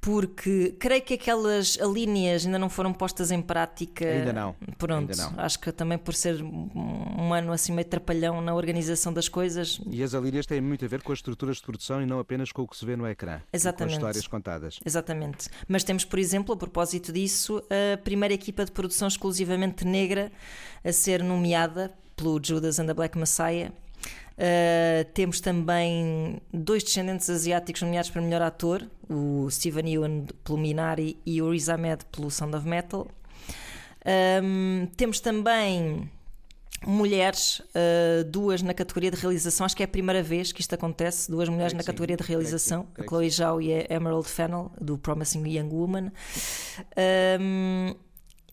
[0.00, 4.04] Porque creio que aquelas linhas ainda não foram postas em prática.
[4.06, 5.44] Ainda não, Pronto, ainda não.
[5.44, 10.02] acho que também por ser um ano assim meio trapalhão na organização das coisas, E
[10.02, 12.62] as alíneas têm muito a ver com as estruturas de produção e não apenas com
[12.62, 13.40] o que se vê no ecrã.
[13.52, 13.98] Exatamente.
[13.98, 14.80] com as histórias contadas.
[14.84, 15.48] Exatamente.
[15.66, 20.30] Mas temos, por exemplo, a propósito disso, a primeira equipa de produção exclusivamente negra
[20.84, 23.72] a ser nomeada pelo Judas and the Black Messiah.
[24.36, 31.18] Uh, temos também dois descendentes asiáticos nomeados para melhor ator, o Steven Yeun pelo Minari
[31.24, 33.08] e o Riz Ahmed pelo Sound of Metal.
[34.42, 36.10] Um, temos também
[36.86, 39.64] mulheres, uh, duas na categoria de realização.
[39.64, 41.30] Acho que é a primeira vez que isto acontece.
[41.30, 43.72] Duas mulheres Creio na sim, categoria de que realização: creio a que Chloe Zhao e
[43.72, 46.12] a Emerald Fennell, do Promising Young Woman.
[47.40, 47.94] Um,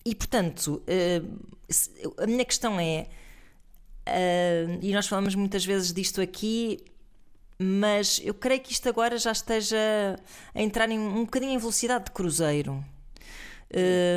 [0.04, 3.06] e portanto, uh, a minha questão é.
[4.08, 6.78] Uh, e nós falamos muitas vezes disto aqui,
[7.58, 9.76] mas eu creio que isto agora já esteja
[10.54, 12.84] a entrar em, um bocadinho em velocidade de cruzeiro.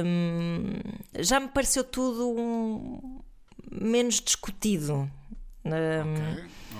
[0.05, 0.73] Hum,
[1.19, 3.19] já me pareceu tudo um-
[3.71, 5.09] menos discutido.
[5.65, 5.71] Hum,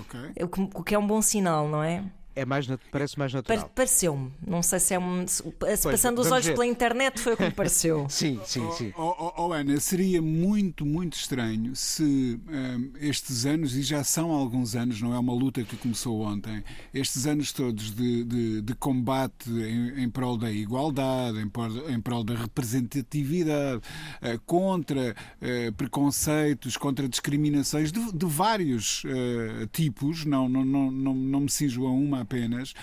[0.01, 0.43] Ok, ok.
[0.43, 2.03] o que- o que é um bom sinal, não é?
[2.37, 3.67] É mais, parece mais natural.
[3.73, 4.31] Pareceu-me.
[4.45, 5.25] Não sei se é um.
[5.27, 5.41] se-
[5.81, 6.53] passando os vamos olhos ver.
[6.53, 8.05] pela internet foi o que me pareceu.
[8.09, 8.93] Sim, sim, sim.
[8.95, 12.03] Oh, oh, oh, Ana, seria muito, muito estranho se
[12.47, 16.63] hum, estes anos, e já são alguns anos, não é uma luta que começou ontem,
[16.93, 21.99] estes anos todos de, de, de combate em, em prol da igualdade, em prol, em
[21.99, 23.81] prol da representatividade,
[24.21, 31.13] eh, contra eh, preconceitos, contra discriminações de, de vários eh, tipos, não, não, não, não,
[31.15, 32.73] não me cinjo a uma apenas,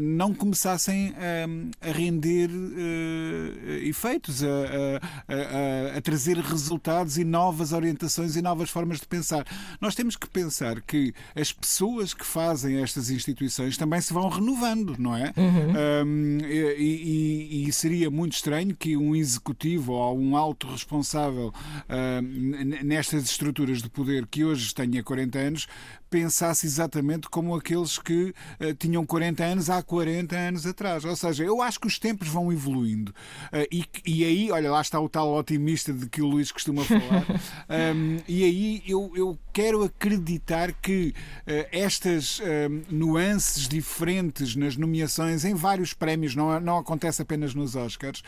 [0.00, 1.12] não começassem
[1.48, 8.42] hum, a render eh, efeitos, a, a- a- a trazer resultados e novas orientações e
[8.42, 9.44] novas formas de pensar.
[9.80, 14.94] Nós temos que pensar que as pessoas que fazem estas instituições também se vão renovando,
[14.98, 15.32] não é?
[15.36, 21.52] Hum, e, e- e seria muito estranho que um executivo ou um alto responsável
[21.90, 25.66] hum, n- nestas estruturas de poder que hoje tenha 40 anos
[26.08, 31.04] pensasse exatamente como aqueles que eh, tinham 40 anos há 40 anos atrás.
[31.04, 33.14] Ou seja, eu acho que os tempos vão evoluindo.
[33.52, 36.52] Eh, e, que- e aí, olha, lá está o tal otimista de que o Luís
[36.52, 37.26] costuma falar.
[37.68, 41.12] Um, e aí eu, eu quero acreditar que
[41.46, 47.74] eh, estas um, nuances diferentes nas nomeações em vários prémios, não, não acontece apenas nos
[47.74, 48.22] Oscars,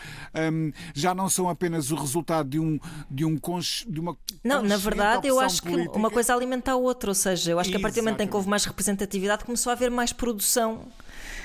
[0.52, 2.78] um, já não são apenas o resultado de, um,
[3.10, 4.16] de, um cons- de uma.
[4.42, 5.96] Não, na verdade, eu acho que política.
[5.96, 7.10] uma coisa alimenta a outra.
[7.10, 9.70] Ou seja, eu acho que a partir do momento em que houve mais representatividade, começou
[9.70, 10.86] a haver mais produção.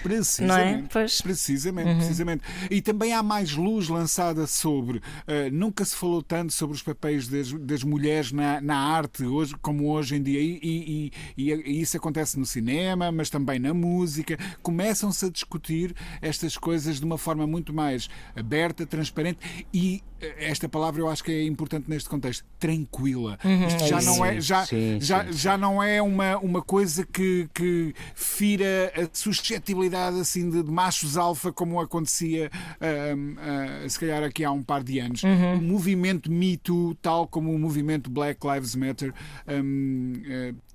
[0.03, 0.71] Precisamente.
[0.77, 0.83] Não é?
[0.91, 1.17] Pois.
[1.19, 1.23] Uhum.
[1.23, 2.43] Precisamente, precisamente.
[2.69, 5.01] E também há mais luz lançada sobre.
[5.27, 9.55] eh, nunca se falou tanto sobre os papéis das, das mulheres na, na arte, hoje,
[9.61, 10.39] como hoje em dia.
[10.39, 14.37] E, e- e- e isso acontece no cinema, mas também na música.
[14.61, 19.39] Começam-se a discutir estas coisas de uma forma muito mais aberta, transparente
[19.73, 20.01] e.
[20.21, 23.37] eh, Esta palavra eu acho que é importante neste contexto, tranquila.
[23.67, 24.07] Isto é já isso.
[24.07, 28.91] não é, já, Sim, já, sim, já não é uma, uma coisa que, que fira
[28.95, 34.51] a suscetibilidade assim de, de machos alfa como acontecia ahm, ah, se calhar aqui há
[34.51, 35.23] um par de anos.
[35.23, 35.57] Uhum.
[35.57, 39.13] O movimento Me Too, tal como o movimento Black Lives Matter,
[39.47, 40.72] ahm, ah,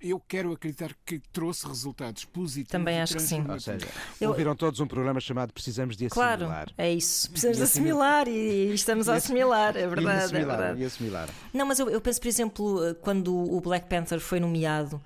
[0.00, 2.70] eu quero acreditar que trouxe resultados positivos.
[2.72, 3.44] Também e acho que sim.
[3.48, 3.86] Ou seja,
[4.20, 6.72] Eu- ouviram todos um programa chamado Precisamos de Claro, Assimilar.
[6.78, 7.30] é isso.
[7.30, 10.08] Precisamos E de assimilar e estamos a E assimilar, é E verdade.
[10.20, 10.80] É assimilar, verdade.
[10.80, 11.28] e assimilar.
[11.52, 15.00] Não, mas eu, eu penso, por exemplo, eh, quando o Black Panther foi nomeado,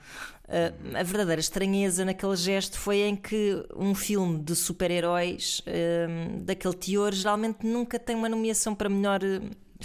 [0.49, 6.07] eh, a verdadeira estranheza naquele gesto foi em que um filme de super-heróis eh,
[6.43, 9.21] daquele teor geralmente nunca tem uma nomeação para melhor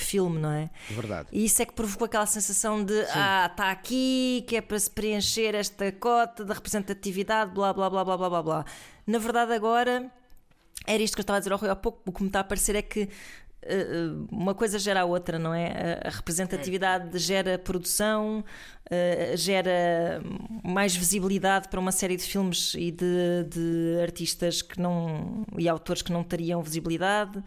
[0.01, 0.69] filme, não é?
[0.89, 1.27] Verdade.
[1.31, 4.89] E isso é que provocou aquela sensação de ah, está aqui, que é para se
[4.89, 8.65] preencher esta cota da representatividade, blá blá blá blá blá blá blá.
[9.08, 10.10] Na verdade, agora
[10.88, 12.39] era isto que eu estava a dizer ao Rui há pouco, o que me está
[12.41, 13.10] a parecer é que
[13.63, 13.86] eh,
[14.31, 15.99] uma coisa gera a outra, não é?
[16.05, 18.43] A- representatividade gera produção,
[18.89, 20.21] eh, gera
[20.63, 26.01] mais visibilidade para uma série de filmes e de, de artistas que não e autores
[26.03, 27.43] que não teriam visibilidade.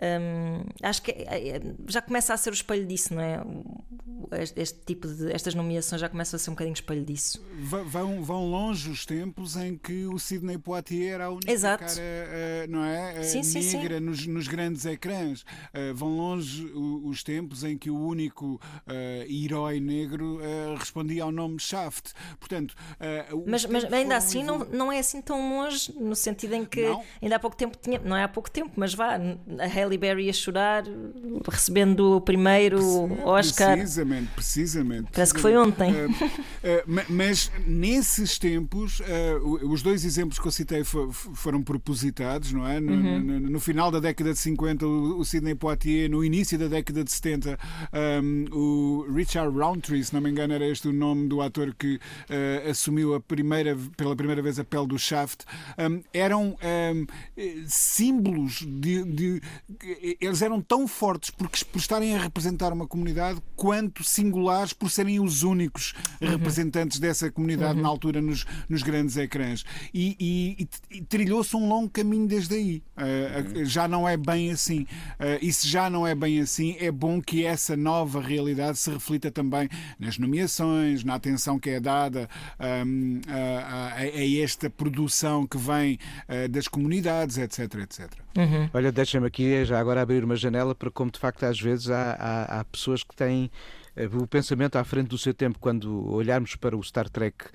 [0.00, 3.40] Hum, acho que é- é- já começa a ser o espelho disso, não é?
[4.56, 7.44] Este, tipo de estas nomeações já começam a ser um bocadinho espelho disso.
[7.86, 11.84] Vão, vão longe os tempos em que o Sidney Poitier era a única Exato.
[11.84, 13.18] cara eh, não é?
[13.18, 13.76] Eh, Sim, sim, sim.
[13.76, 15.44] negra Nos, nos grandes ecrãs.
[15.74, 21.30] Eh, vão longe os tempos em que o único eh, herói negro eh, respondia ao
[21.32, 22.12] nome Shaft.
[22.40, 26.64] Portanto, eh, Mas, mas ainda assim não, não é assim tão longe, no sentido em
[26.64, 27.02] que Não.
[27.20, 29.16] ainda há pouco tempo tinha, não é há pouco tempo, mas vá,
[29.58, 30.84] a Halle Berry a chorar,
[31.50, 32.80] recebendo o primeiro
[33.24, 33.76] Oscar.
[33.76, 35.08] Precisamente, precisamente.
[35.12, 35.92] Parece que foi ontem.
[35.92, 42.66] Uh, uh, mas nesses tempos, uh, os dois exemplos que eu citei foram propositados, não
[42.66, 42.80] é?
[42.80, 43.20] No, uhum.
[43.20, 47.04] no, no, final da década de 50, o, o Sidney Poitier, no início da década
[47.04, 47.58] de 70,
[48.22, 51.98] um, o Richard Roundtree, se não me engano, era este o nome do ator que
[52.68, 55.44] assumiu a primeira, pela primeira vez a pele do Shaft,
[55.78, 57.06] um, eram um,
[57.66, 59.42] símbolos de, de,
[60.20, 65.20] Eles eram tão fortes porque, por estarem a representar uma comunidade quanto singulares por serem
[65.20, 66.30] os únicos uhum.
[66.30, 67.82] representantes dessa comunidade uhum.
[67.82, 69.64] na altura nos, nos grandes ecrãs.
[69.92, 72.82] E, e, e trilhou-se um longo caminho desde aí.
[72.96, 73.64] Uh, uhum.
[73.64, 74.82] Já não é bem assim.
[74.82, 78.90] Uh, e se já não é bem assim, é bom que essa nova realidade se
[78.90, 82.28] reflita também nas nomeações, na atenção que é dada
[82.86, 88.10] um, a, a, a, esta produção que vem uh, das comunidades, etc, etc.
[88.36, 88.68] Uhum.
[88.72, 92.12] Olha, deixa-me aqui já agora abrir uma janela para como de facto às vezes há,
[92.18, 93.50] há, há pessoas que têm
[93.96, 97.46] eh, o pensamento à frente do seu tempo quando olharmos para o Star Trek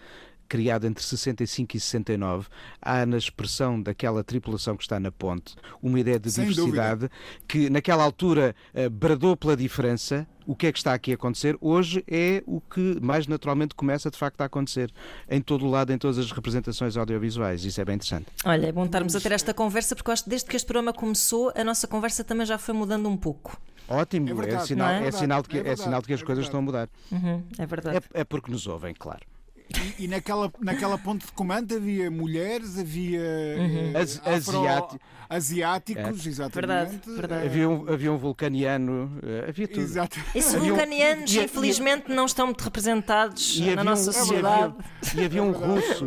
[0.48, 2.48] criado entre 65 e 69,
[2.82, 7.12] há na expressão daquela tripulação que está na ponte uma ideia de Sem diversidade dúvida.
[7.48, 10.28] que naquela altura uh, bradou pela diferença.
[10.46, 11.58] O que é que está aqui a acontecer?
[11.60, 14.90] Hoje é o que mais naturalmente começa de facto a acontecer
[15.30, 17.66] em todo o lado, em todas as representações audiovisuais.
[17.66, 18.28] Isso é bem interessante.
[18.46, 20.66] Olha, é bom estarmos a ter esta conversa porque eu acho que desde que este
[20.66, 23.60] programa começou, a nossa conversa também já foi mudando um pouco.
[23.90, 25.08] Ótimo, é, verdade, é, sinal, é?
[25.08, 26.90] é, sinal de que, é, verdade, é sinal de que as coisas estão a mudar.
[27.12, 27.98] Uhum, é verdade.
[28.14, 29.22] É, é porque nos ouvem, claro.
[29.70, 33.22] E, e, naquela, naquela ponte de comando havia mulheres, havia
[33.58, 33.92] uhum.
[33.94, 35.00] uh, Asiáti
[35.30, 36.30] asiáticos, é.
[36.30, 36.56] exatamente.
[36.56, 37.46] Verdade, verdade.
[37.46, 39.82] Havia, um, havia um vulcaniano, uh, havia tudo.
[39.82, 40.20] Exato.
[40.34, 44.74] Esses vulcanianos, um, infelizmente, não estão muito representados na nossa um, sociedade.
[45.04, 46.06] E havia, e havia um russo,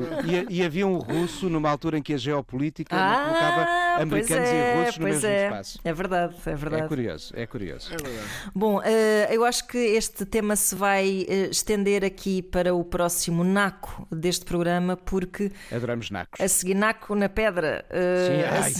[0.48, 4.74] e, e, havia um russo numa altura em que a geopolítica ah, colocava americanos é,
[4.74, 5.44] e russos no mesmo é.
[5.44, 5.80] espaço.
[5.84, 6.82] É verdade, é verdade.
[6.82, 7.92] É curioso, é curioso.
[7.92, 8.28] É verdade.
[8.54, 8.82] Bom, uh,
[9.30, 14.44] eu acho que este tema se vai uh, estender aqui para o próximo naco deste
[14.44, 15.52] programa, porque.
[15.70, 16.40] Adoramos nacos.
[16.40, 17.84] A seguir, naco na pedra.
[17.90, 18.74] Uh, Sim, ai.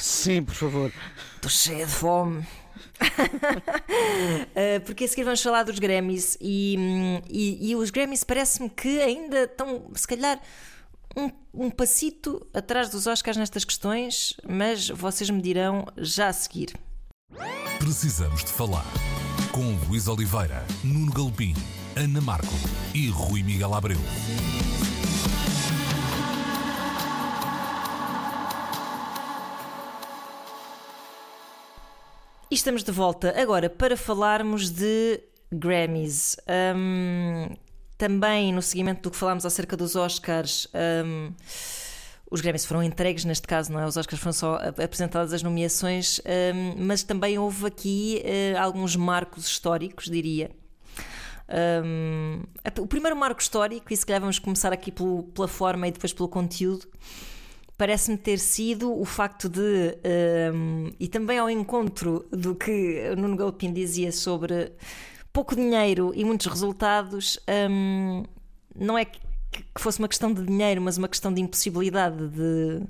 [0.00, 0.92] Sim, por favor.
[1.36, 2.46] Estou cheia de fome.
[4.86, 6.76] porque a seguir vamos falar dos Grammys e,
[7.28, 10.40] e, e os Grammys parece-me que ainda estão, se calhar,
[11.16, 16.74] um, um passito atrás dos Oscars nestas questões, mas vocês me dirão já a seguir.
[17.78, 18.86] Precisamos de falar
[19.52, 21.54] com Luís Oliveira, Nuno Galpim,
[21.96, 22.54] Ana Marco
[22.92, 23.96] e Rui Miguel Abreu.
[32.50, 35.20] E estamos de volta agora para falarmos de
[35.52, 36.36] Grammys.
[36.74, 37.54] Um,
[37.96, 40.66] também no seguimento do que falámos acerca dos Oscars.
[40.74, 41.32] Um,
[42.28, 43.86] os Grammys foram entregues neste caso, não é?
[43.86, 46.20] Os Oscars foram só apresentadas as nomeações,
[46.52, 50.50] um, mas também houve aqui uh, alguns marcos históricos, diria.
[51.46, 52.42] Um,
[52.80, 56.12] o primeiro marco histórico, e se calhar vamos começar aqui pelo, pela forma e depois
[56.12, 56.86] pelo conteúdo,
[57.76, 59.98] parece-me ter sido o facto de,
[60.54, 64.72] um, e também ao encontro do que o Nuno Galpin dizia sobre
[65.32, 67.38] pouco dinheiro e muitos resultados,
[67.70, 68.22] um,
[68.74, 69.22] não é que
[69.78, 72.82] fosse uma questão de dinheiro, mas uma questão de impossibilidade de,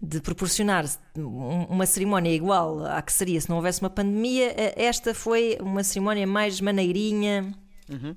[0.00, 0.84] de proporcionar
[1.16, 4.52] uma cerimónia igual à que seria se não houvesse uma pandemia.
[4.76, 7.54] Esta foi uma cerimónia mais maneirinha.
[7.92, 8.16] Uhum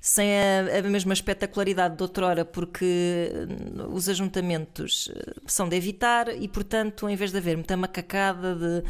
[0.00, 3.30] sem a, a mesma espetacularidade de outrora, porque
[3.76, 8.54] hum, os ajuntamentos eh, são de evitar e, portanto, em vez de haver muita macacada
[8.54, 8.82] de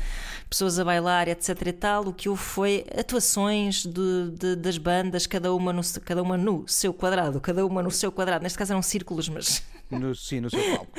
[0.48, 1.66] pessoas a bailar, etc.
[1.66, 6.22] e tal, o que houve foi atuações de, de, das bandas, cada uma, no, cada
[6.22, 8.44] uma no seu quadrado, cada uma no seu quadrado.
[8.44, 9.62] Neste caso eram círculos, mas.
[9.90, 10.92] No, sim, no seu palco.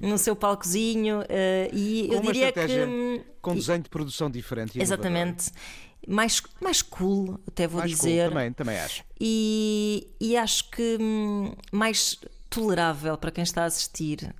[0.00, 1.20] no seu palcozinho.
[1.20, 2.60] Uh, e Com eu diria que.
[2.60, 4.80] Hum, com desenho de produção diferente.
[4.80, 5.50] Exatamente.
[5.50, 8.24] Inovador mais, mais cool, até vou mais dizer.
[8.24, 9.04] Cool, também, também acho.
[9.20, 14.34] E, e acho que hum, mais tolerável para quem está a assistir.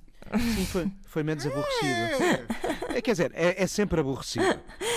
[0.55, 2.45] Sim, foi, foi menos aborrecido.
[2.93, 4.45] É, quer dizer, é, é sempre aborrecido.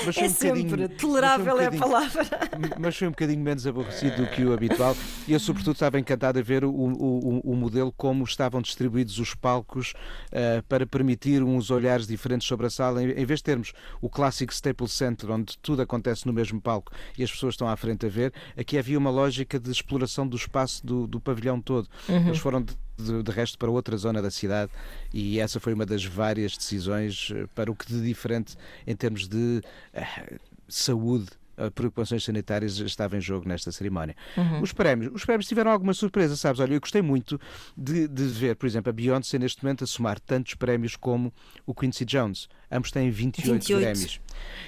[0.04, 2.26] Mas foi é um sempre, tolerável um é a palavra.
[2.78, 4.94] Mas foi um bocadinho menos aborrecido do que o habitual.
[5.26, 9.34] E eu, sobretudo, estava encantado a ver o, o, o modelo, como estavam distribuídos os
[9.34, 9.94] palcos
[10.28, 13.02] uh, para permitir uns olhares diferentes sobre a sala.
[13.02, 16.92] Em, em vez de termos o clássico Staples Center, onde tudo acontece no mesmo palco
[17.16, 20.36] e as pessoas estão à frente a ver, aqui havia uma lógica de exploração do
[20.36, 21.88] espaço do, do pavilhão todo.
[22.08, 22.28] Uhum.
[22.28, 22.62] Eles foram.
[22.62, 24.70] De, de, de, resto para outra zona da cidade
[25.12, 29.28] e essa foi uma das várias decisões eh, para o que de diferente em termos
[29.28, 29.60] de
[29.94, 34.16] uh, saúde uh, preocupações sanitárias estava em jogo nesta cerimónia.
[34.36, 34.62] Uhum.
[34.62, 36.60] Os prémios, os prémios tiveram alguma surpresa, sabes?
[36.60, 37.40] Olha, eu gostei muito
[37.76, 41.32] de, de ver, por exemplo, a Beyoncé neste momento a somar tantos prémios como
[41.66, 42.48] o Quincy Jones.
[42.70, 43.82] Ambos têm 28, 28.
[43.82, 44.20] prémios.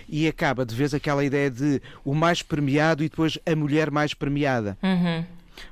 [0.09, 4.15] E acaba de vez aquela ideia de o mais premiado e depois a mulher mais
[4.15, 4.77] premiada.
[4.83, 5.25] Uhum.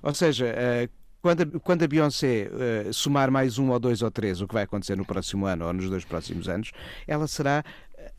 [0.03, 2.51] Ou seja, uh, quando a, quando a Beyoncé
[2.89, 5.66] uh, somar mais um ou dois ou três, o que vai acontecer no próximo ano
[5.66, 6.73] ou nos dois próximos anos,
[7.07, 7.64] ela será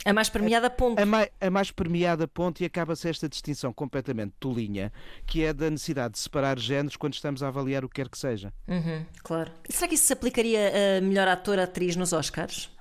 [0.05, 0.99] A mais premiada, ponto.
[1.01, 4.91] a mais, a mais premiada ponto e acaba-se esta distinção completamente tolinha,
[5.27, 8.17] que é da necessidade de separar géneros quando estamos a avaliar o que quer que
[8.17, 8.53] seja.
[8.67, 9.51] Uhum, claro.
[9.69, 12.71] E será que isso se aplicaria a melhor ator, atriz nos Oscars?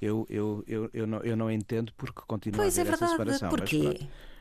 [0.00, 3.06] Eu, eu, eu, eu, não, eu não entendo porque continua Pois a é haver essa
[3.06, 3.38] verdade.
[3.38, 3.50] separação.
[3.50, 3.80] mas Porquê?
[3.82, 4.31] pronto, eh,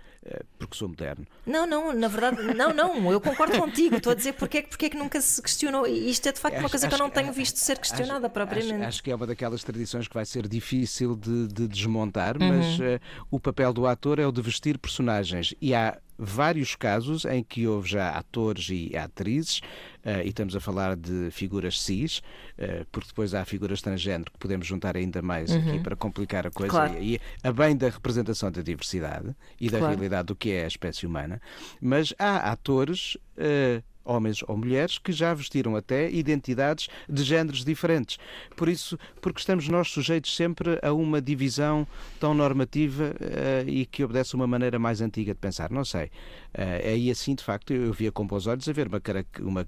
[0.59, 1.25] porque sou moderno.
[1.45, 3.95] Não, não, na verdade, não, não, eu concordo contigo.
[3.95, 5.87] Estou a dizer porque é, que- porque é que nunca se questionou.
[5.87, 7.79] E isto é de facto uma Acho- coisa que eu não acho- tenho visto ser
[7.79, 8.73] questionada Acho- propriamente.
[8.75, 12.49] Acho, acho que é uma daquelas tradições que vai ser difícil de, de desmontar, Uhum.
[12.57, 12.99] mas eh,
[13.31, 15.55] o papel do ator é o de vestir personagens.
[15.59, 19.59] E há vários casos em que houve já atores e atrizes,
[20.05, 22.21] eh, e estamos a falar de figuras cis,
[22.59, 26.51] eh, porque depois há figuras transgênero que podemos juntar ainda mais aqui para complicar a
[26.51, 26.87] coisa, Uhum.
[26.89, 27.03] Claro.
[27.03, 29.95] e, e a bem da representação da diversidade e da Claro.
[29.95, 31.41] realidade do que é a espécie humana.
[31.81, 33.17] Mas há atores.
[33.37, 38.17] eh, homens ou mulheres que já vestiram até identidades de géneros diferentes.
[38.55, 41.87] Por isso, porque estamos nós sujeitos sempre a uma divisão
[42.19, 45.69] tão normativa eh, e que obedece a uma maneira mais antiga de pensar.
[45.71, 46.09] Não sei.
[46.53, 49.01] Eh, aí assim, de facto, eu via com bons olhos a ver uma,
[49.39, 49.67] uma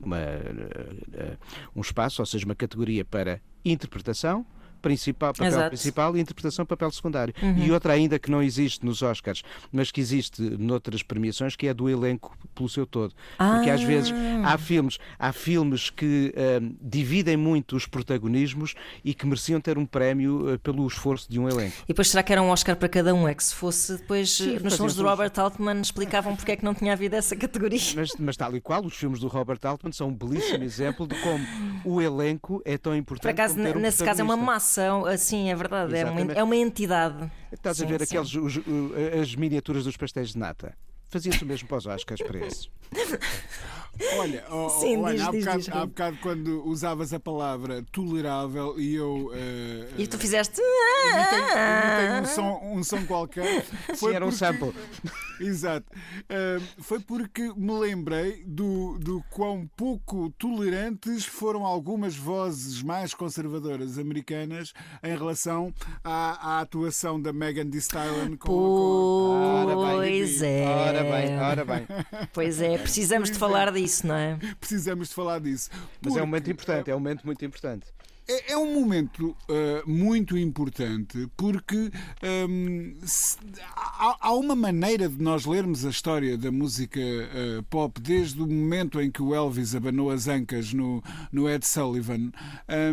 [0.00, 1.36] uma, eh,
[1.76, 4.44] um espaço, ou seja, uma categoria para interpretação,
[4.82, 5.68] principal, papel Exato.
[5.68, 7.32] principal e interpretação papel secundário.
[7.56, 11.72] E outra ainda que não existe nos Oscars, mas que existe noutras premiações, que é
[11.74, 13.14] do elenco pelo seu todo.
[13.38, 14.12] Porque às vezes
[14.44, 18.74] há filmes, há filmes que ahm, dividem muito os protagonismos
[19.04, 21.76] e que mereciam ter um prémio eh, pelo esforço de um elenco.
[21.84, 23.28] E depois será que era um Oscar para cada um?
[23.28, 26.64] É que se fosse depois Sim, nos filmes fazemos- Robert Altman explicavam porque é que
[26.64, 27.78] não tinha havido essa categoria.
[27.94, 31.14] Mas, mas tal e qual, os filmes do Robert Altman são um belíssimo exemplo de
[31.20, 31.44] como
[31.84, 33.22] o elenco é tão importante.
[33.22, 34.42] Por acaso, nesse caso, é uma protagonista.
[34.80, 35.96] Assim, é verdade.
[35.96, 37.30] É uma, é uma entidade.
[37.52, 38.16] Estás Sim, a ver sim.
[38.16, 38.60] aqueles, os-
[39.20, 40.74] as miniaturas dos pastéis de nata.
[41.10, 42.70] Fazia-se o mesmo para os Oscars para esses.
[44.18, 47.20] Olha, oh, oh, Sim, Ana, diz, há, diz, bocado, diz, há bocado quando usavas a
[47.20, 49.30] palavra tolerável e eu.
[49.34, 50.60] eh, E tu fizeste.
[50.60, 53.64] imitei, imitei um, som, um som qualquer.
[53.94, 54.72] Sim, era um porque- sample.
[55.42, 55.86] Exato.
[56.28, 63.98] Ah, foi porque me lembrei do, do quão pouco tolerantes foram algumas vozes mais conservadoras
[63.98, 64.72] americanas
[65.02, 65.72] em relação
[66.04, 70.66] à, à atuação da Megan Thee Stallion com, com- Pois é.
[70.66, 71.86] Ora bem, ora bem.
[72.32, 74.38] Pois é, precisamos de falar disso, não é?
[74.60, 75.70] Precisamos de falar disso.
[76.00, 77.86] Mas é um Porque, momento importante, é um momento muito importante.
[78.28, 81.90] É, é um momento ah, muito importante porque
[82.48, 83.36] hum, se-
[83.74, 88.46] há, há uma maneira de nós lermos a história da música ah, pop desde o
[88.46, 91.02] momento em que o Elvis abanou as ancas no,
[91.32, 92.30] no Ed Sullivan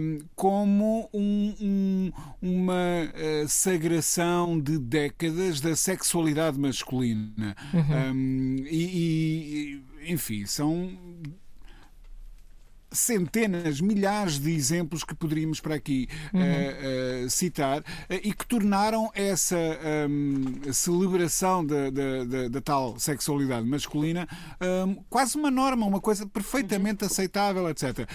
[0.02, 2.12] hum, como um- um-
[2.42, 2.74] uma
[3.14, 7.56] ah, sagração de décadas da sexualidade masculina.
[7.74, 10.90] Hum, e, e, enfim, são
[12.92, 19.12] centenas, milhares de exemplos que poderíamos para aqui eh, eh, citar eh, e que tornaram
[19.14, 19.58] essa
[20.10, 24.28] hum, celebração da, da- da- da tal sexualidade masculina
[24.88, 28.08] hum, quase uma norma, uma coisa perfeitamente aceitável, etc.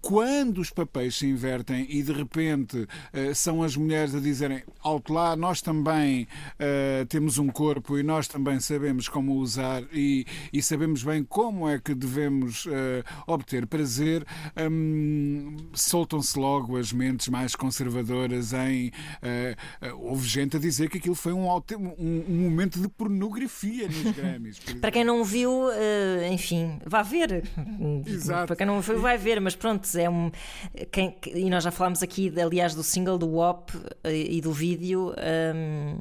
[0.00, 5.12] Quando os papéis se invertem e de repente eh, são as mulheres a dizerem alto
[5.12, 6.26] lá, nós também
[6.58, 11.68] eh, temos um corpo e nós também sabemos como usar e, e sabemos bem como
[11.68, 14.24] é que devemos eh, obter prazer,
[14.70, 18.90] hum, soltam-se logo as mentes mais conservadoras em.
[19.22, 19.56] eh,
[19.98, 24.58] houve gente a dizer que aquilo foi um, um- um momento de pornografia nos Grammys.
[24.80, 25.68] Para quem não viu,
[26.32, 27.44] enfim, vá ver.
[28.06, 28.46] Exato.
[28.48, 30.30] Para quem não viu, vai ver, mas pronto, é um.
[30.92, 33.72] Quem, e nós já falámos aqui, aliás, do single, do WOP
[34.04, 35.14] eh, e do vídeo.
[35.54, 35.98] hum,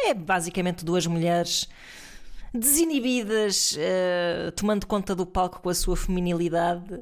[0.00, 1.68] é basicamente duas mulheres
[2.52, 7.00] desinibidas, eh, tomando conta do palco com a sua feminilidade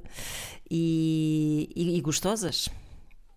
[0.70, 2.68] e, e- e gostosas.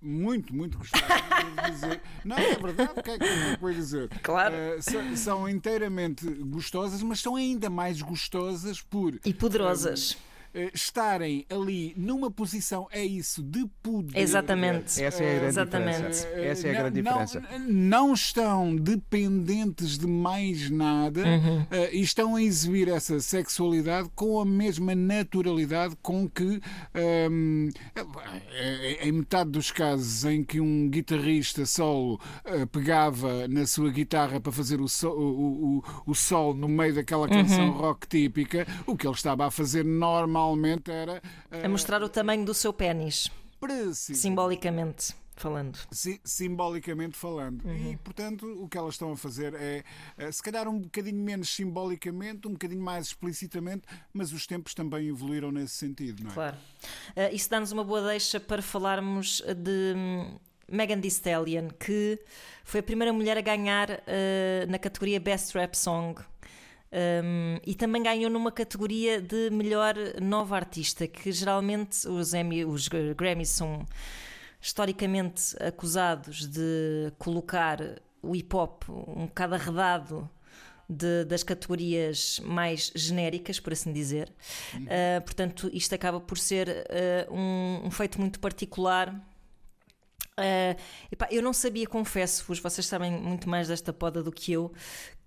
[0.01, 1.05] Muito, muito gostado
[1.71, 2.01] dizer.
[2.25, 4.09] Não, é verdade, o que é que eu vou dizer?
[4.21, 4.53] Claro.
[4.53, 10.17] Eh, são, são inteiramente gostosas, mas são ainda mais gostosas por E poderosas.
[10.19, 10.32] eh,
[10.73, 14.19] estarem ali numa posição, é isso, de poder.
[14.19, 15.03] Exatamente.
[15.03, 15.95] Essa é a grande Exatamente.
[15.97, 16.27] diferença.
[16.27, 17.59] Essa é a Não- grande não- diferença.
[17.67, 21.65] Não, estão dependentes de mais nada Uhum.
[21.71, 26.59] eh, e estão a exibir essa sexualidade com a mesma naturalidade com que,
[26.93, 27.69] ehm,
[28.51, 34.39] eh, em metade dos casos em que um guitarrista solo eh, pegava na sua guitarra
[34.39, 37.77] para fazer o, so, o, o, o solo no meio daquela canção Uhum.
[37.77, 39.83] rock típica, o que ele estava a fazer
[40.43, 41.21] normalmente era.
[41.51, 43.29] eh, A mostrar o tamanho do seu pênis,
[43.59, 45.79] preciso- simbolicamente falando.
[45.91, 47.63] Si- simbolicamente falando.
[47.67, 49.83] E, portanto, o que elas estão a fazer é,
[50.17, 53.83] eh, se calhar, um bocadinho menos simbolicamente, um bocadinho mais explicitamente,
[54.13, 56.33] mas os tempos também evoluíram nesse sentido, não é?
[56.33, 56.57] Claro.
[57.15, 60.37] Ah, isso dá-nos uma boa deixa para falarmos de hum,
[60.69, 62.19] Megan Thee Stallion, que
[62.63, 66.19] foi a primeira mulher a ganhar ah, na categoria Best Rap Song.
[66.95, 72.87] Um, e também ganhou numa categoria de melhor nova artista, que geralmente os, Emmy, os
[72.87, 73.83] Grammys são
[74.61, 77.79] historicamente acusados de colocar
[78.21, 80.29] o hip hop um bocado arredado
[80.87, 84.31] de- das categorias mais genéricas, por assim dizer.
[84.75, 89.09] Uh, portanto, isto acaba por ser uh, um, um feito muito particular.
[90.37, 90.79] Uh,
[91.11, 94.71] epá, eu não sabia, confesso-vos, vocês sabem muito mais desta poda do que eu,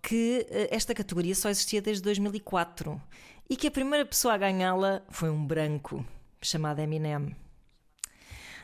[0.07, 3.03] que uh, esta categoria só existia desde 2004
[3.51, 6.07] e que a primeira pessoa a ganhá-la foi um branco
[6.41, 7.35] chamado Eminem.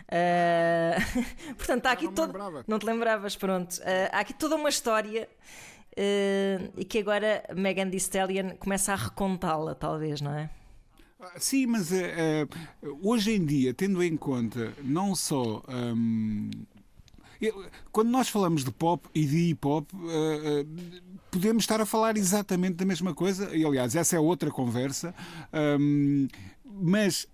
[0.07, 0.95] Uh,
[1.59, 2.33] portanto, há aqui não todo.
[2.69, 3.73] Não te lembravas, pronto.
[3.79, 5.29] Uh, há aqui toda uma história
[5.99, 10.49] uh, e que agora Megan Thee Stallion começa a recontá-la, talvez, não é?
[11.19, 12.47] Ah, Sim, mas eh, eh,
[13.01, 15.63] hoje em dia, tendo em conta não só.
[15.69, 16.51] eu-
[17.91, 20.07] quando nós falamos de pop e de hip hop, eh,
[20.45, 20.67] eh,
[21.31, 25.15] podemos estar a falar exatamente da mesma coisa, e aliás, essa é outra conversa,
[25.81, 26.29] hum,
[26.65, 27.27] mas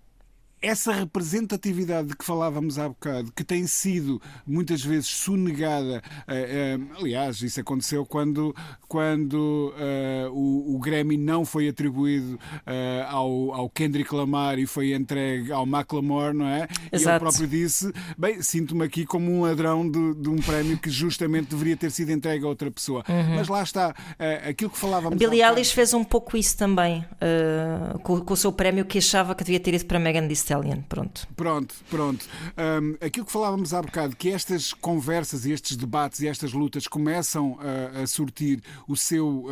[0.61, 6.97] essa representatividade de que falávamos há bocado, que tem sido muitas vezes sonegada, eh, eh,
[6.99, 8.55] aliás, isso aconteceu quando,
[8.87, 14.93] quando eh, o, o Grammy não foi atribuído eh, ao, ao Kendrick Lamar e foi
[14.93, 16.67] entregue ao Macklemore, não é?
[16.91, 17.19] E ele Exato.
[17.19, 21.77] próprio disse: Bem, sinto-me aqui como um ladrão de, de um prémio que justamente deveria
[21.77, 23.03] ter sido entregue a outra pessoa.
[23.35, 25.17] Mas lá está, eh, aquilo que falávamos.
[25.17, 29.35] Billie Eilish fez um pouco isso também, uh, com, com o seu prémio que achava
[29.35, 30.35] que devia ter ido para Megan Thee
[30.87, 31.27] Pronto.
[31.35, 32.25] Pronto, pronto.
[32.81, 36.87] Hum, aquilo que falávamos há bocado, que estas conversas e estes debates e estas lutas
[36.87, 39.49] começam a, a surtir o seu uh,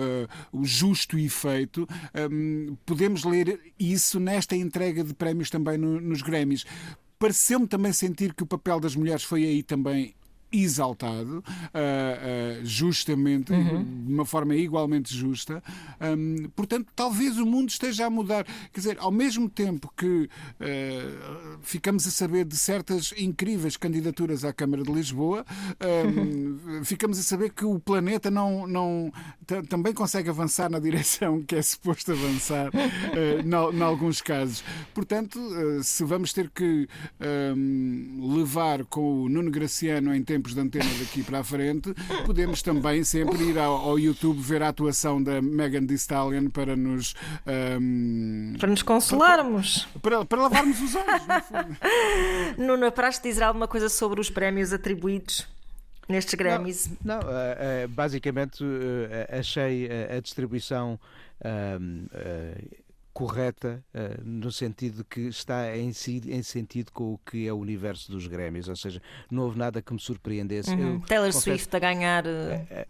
[0.52, 1.88] o justo efeito,
[2.32, 6.66] hum, podemos ler isso nesta entrega de prémios também no- nos Grammys.
[7.20, 10.14] Pareceu-me também sentir que o papel das mulheres foi aí também
[10.64, 15.62] exaltado, ah, ah, justamente, de uma forma igualmente justa.
[16.02, 18.44] Hum, portanto, talvez o mundo esteja a mudar.
[18.74, 20.30] Quer dizer, ao mesmo tempo que
[20.60, 25.46] ah, ficamos a saber de certas incríveis candidaturas à Câmara de Lisboa,
[26.16, 29.12] hum, ficamos a saber que o planeta não, não
[29.46, 32.72] ta- também consegue avançar na direção que é suposto avançar,
[33.44, 34.64] em alguns casos.
[34.94, 35.40] Portanto,
[35.84, 36.88] se vamos ter que
[37.56, 41.94] hum, levar com o Nuno Graciano em tempos de antena daqui para a frente,
[42.26, 46.76] podemos também sempre ir ao, ao YouTube ver a atuação da Megan Thee Stallion para
[46.76, 47.16] nos
[47.80, 49.88] hum, Para nos consolarmos.
[50.02, 51.78] para, para lavarmos os olhos, no fundo.
[52.58, 55.48] Nuno, aparaste dizer alguma coisa sobre os prémios atribuídos
[56.08, 56.90] nestes Grammys?
[57.04, 61.00] Não, eh, eh, basicamente eh, achei a distribuição
[63.18, 67.52] correta eh, no sentido de que está em, si- em sentido com o que é
[67.52, 69.02] o universo dos Grammys, ou seja,
[69.32, 70.70] não houve nada que me surpreendesse.
[70.70, 70.94] Uhum.
[70.96, 72.86] Eu Taylor confesso- Swift a ganhar uh,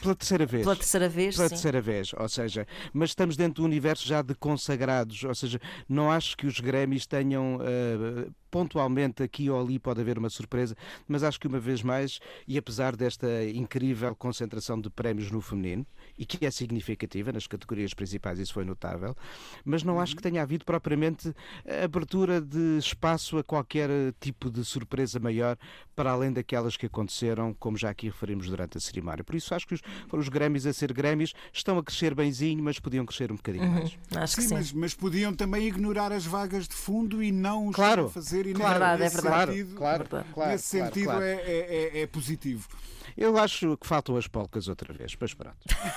[0.00, 0.62] pela terceira vez.
[0.62, 1.54] pela terceira vez, Pela sim.
[1.56, 6.08] terceira vez, ou seja, mas estamos dentro do universo já de consagrados, ou seja, não
[6.08, 10.76] acho que os Grammys tenham eh, pontualmente aqui ou ali pode haver uma surpresa,
[11.08, 15.84] mas acho que uma vez mais, e apesar desta incrível concentração de prémios no feminino,
[16.18, 19.16] e que é significativa nas categorias principais, isso foi notável,
[19.64, 21.34] mas não acho que tenha havido propriamente
[21.82, 23.88] abertura de espaço a qualquer
[24.20, 25.56] tipo de surpresa maior
[25.96, 29.24] para além daquelas que aconteceram, como já aqui referimos durante a cerimónia.
[29.24, 32.62] Por isso acho que os, foram os Grammys a ser Grammys, estão a crescer benzinho,
[32.62, 33.96] mas podiam crescer um bocadinho mais.
[34.16, 34.54] Acho que Sim, sim.
[34.54, 38.08] mas, mas podiam também ignorar as vagas de fundo e não os Claro.
[38.08, 38.46] fazer.
[38.46, 39.52] E Claro, nesse é verdade.
[39.52, 41.22] sentido- Claro, claro, nesse claro, sentido claro.
[41.24, 42.68] É, é- é- é positivo.
[43.16, 45.56] Eu acho que faltam as polcas outra vez, mas pronto.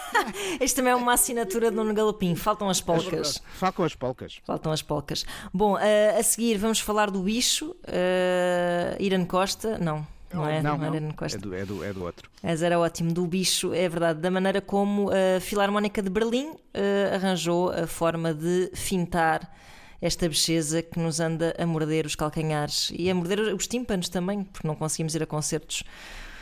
[0.61, 2.35] Isto também é uma assinatura de Nuno Galopim.
[2.35, 3.41] Faltam as polcas.
[3.53, 4.39] Faltam as polcas.
[4.45, 5.25] Faltam as polcas.
[5.53, 7.71] Bom, a, a seguir vamos falar do bicho.
[7.71, 9.77] Uh, Irene Costa.
[9.79, 10.05] Não.
[10.31, 11.09] Não é, Não, não, é não.
[11.09, 11.39] É Costa.
[11.39, 12.29] do, é, do, é do outro.
[12.43, 13.13] Mas era ótimo.
[13.13, 14.19] Do bicho, é verdade.
[14.19, 19.55] Da maneira como a Filarmónica de Berlim uh, arranjou a forma de fintar
[20.01, 24.43] esta bexesa que nos anda a morder os calcanhares e a morder os tímpanos também,
[24.43, 25.83] porque não conseguimos ir a concertos.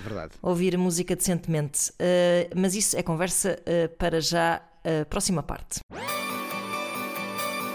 [0.02, 0.34] Verdade.
[0.42, 1.92] Ouvir música decentemente.
[1.92, 5.80] Uh, mas isso é conversa uh, para já a próxima parte.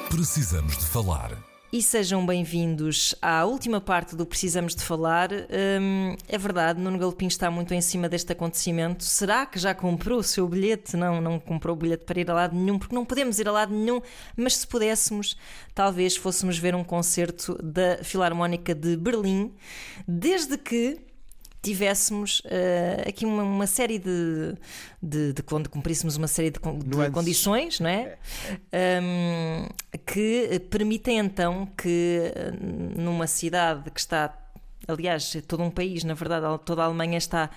[0.09, 1.51] Precisamos de falar.
[1.73, 5.31] E sejam bem-vindos à última parte do Precisamos de Falar.
[5.33, 9.05] Hum, é verdade, Nuno Galopim está muito em cima deste acontecimento.
[9.05, 10.97] Será que já comprou o seu bilhete?
[10.97, 13.53] Não, não comprou o bilhete para ir a lado nenhum, porque não podemos ir a
[13.53, 14.03] lado nenhum,
[14.37, 15.37] mas se pudéssemos,
[15.73, 19.55] talvez fôssemos ver um concerto da Filarmónica de Berlim,
[20.09, 20.99] desde que
[21.63, 24.55] tivéssemos uh, aqui uma, uma, série de,
[25.03, 28.17] de, de, quando cumpríssemos uma série de, de condições, não é?
[28.73, 29.01] é.
[29.01, 29.69] Um,
[30.07, 32.53] que permitem então que eh,
[32.97, 34.35] numa cidade que está,
[34.89, 37.51] aliás, todo um país, na verdade, toda a Alemanha está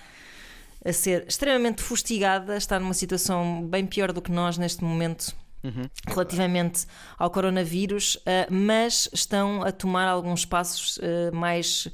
[0.84, 5.34] a ser extremamente fustigada, está numa situação bem pior do que nós neste momento.
[5.62, 5.88] Uhum.
[6.06, 6.86] Relativamente
[7.18, 11.88] ao coronavírus, uh, mas estão a tomar alguns passos uh, mais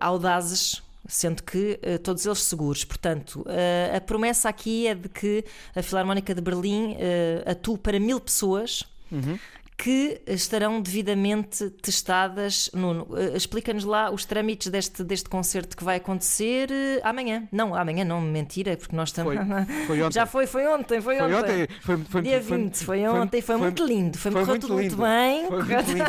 [0.00, 2.84] audazes sendo que uh, todos eles seguros.
[2.84, 5.44] Portanto, uh, a promessa aqui é de que
[5.74, 8.84] a Filarmónica de Berlim uh, atue para mil pessoas.
[9.10, 9.38] Uhum.
[9.76, 12.70] Que estarão devidamente testadas.
[12.72, 16.68] Nuno, explica-nos lá os trâmites deste, deste concerto que vai acontecer
[17.02, 17.48] amanhã.
[17.50, 19.34] Não, amanhã não, mentira, porque nós estamos.
[19.34, 19.44] Foi,
[19.86, 20.14] foi ontem.
[20.14, 21.62] Já foi, foi ontem, foi, foi ontem.
[21.62, 21.68] ontem.
[21.80, 25.48] Foi, foi, Dia 20, foi, ontem, foi, muito lindo, foi, foi muito, muito bem.
[25.48, 26.04] Foi muito lindo.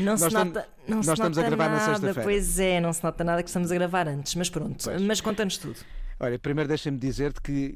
[0.00, 0.68] não se nota.
[0.86, 2.22] Não Nós se estamos nota a gravar nada, na sexta-feira.
[2.22, 4.84] Pois é, não se nota nada que estamos a gravar antes, mas pronto.
[4.84, 5.00] Pois.
[5.00, 5.76] Mas conta-nos tudo.
[6.22, 7.74] Olha, primeiro deixa-me dizer-te que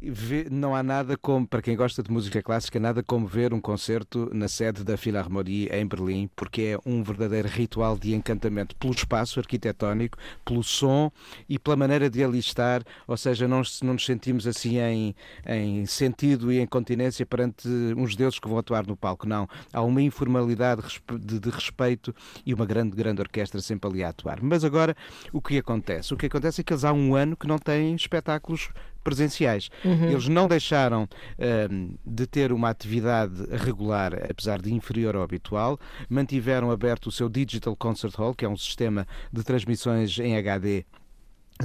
[0.51, 4.29] não há nada como, para quem gosta de música clássica, nada como ver um concerto
[4.35, 9.41] na sede da Philharmonie em Berlim, porque é um verdadeiro ritual de encantamento pelo espaço
[9.41, 11.11] arquitetónico, pelo som
[11.49, 15.17] e pela maneira de ali estar, ou seja, não, não nos sentimos assim em,
[15.47, 17.67] em sentido e em continência perante
[17.97, 19.49] uns deuses que vão atuar no palco, não.
[19.73, 20.83] Há uma informalidade
[21.19, 22.15] de, de respeito
[22.45, 24.43] e uma grande, grande orquestra sempre ali a atuar.
[24.43, 24.95] Mas agora,
[25.33, 26.13] o que acontece?
[26.13, 28.71] O que acontece é que eles há um ano que não têm espetáculo espetáculos
[29.03, 29.71] presenciais.
[29.85, 30.11] Uhum.
[30.11, 35.79] Eles não deixaram uh, de ter uma atividade regular, apesar de inferior ao habitual,
[36.09, 40.85] mantiveram aberto o seu Digital Concert Hall, que é um sistema de transmissões em HD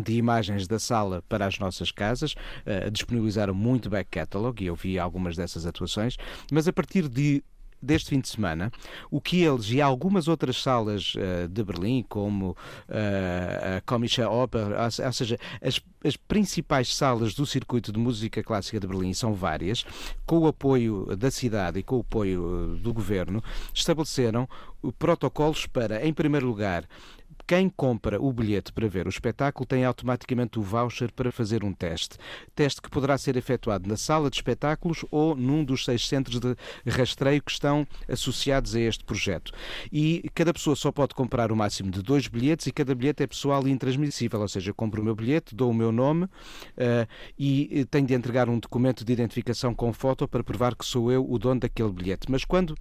[0.04, 4.76] de imagens da sala para as nossas casas, uh, disponibilizaram muito back catalog e eu
[4.76, 6.18] vi algumas dessas atuações,
[6.52, 7.44] mas a partir de
[7.82, 8.72] deste fim de semana,
[9.10, 14.68] o que eles e algumas outras salas uh, de Berlim, como uh, a Komische Oper,
[14.72, 19.34] ou, ou seja, as, as, principais salas do circuito de música clássica de Berlim são
[19.34, 19.86] várias,
[20.26, 24.48] com o apoio da cidade e com o apoio do governo, estabeleceram
[24.98, 26.86] protocolos para, em primeiro lugar,
[27.50, 31.74] quem compra o bilhete para ver o espetáculo tem automaticamente o voucher para fazer um
[31.74, 32.16] teste.
[32.54, 36.56] Teste que poderá ser efetuado na sala de espetáculos ou num dos seis centros de
[36.88, 39.52] rastreio que estão associados a este projeto.
[39.92, 43.26] E cada pessoa só pode comprar o máximo de dois bilhetes e cada bilhete é
[43.26, 47.84] pessoal e intransmissível, ou seja, compro o meu bilhete, dou o meu nome uh, e
[47.90, 51.40] tenho de entregar um documento de identificação com foto para provar que sou eu o
[51.40, 52.30] dono daquele bilhete.
[52.30, 52.76] Mas quando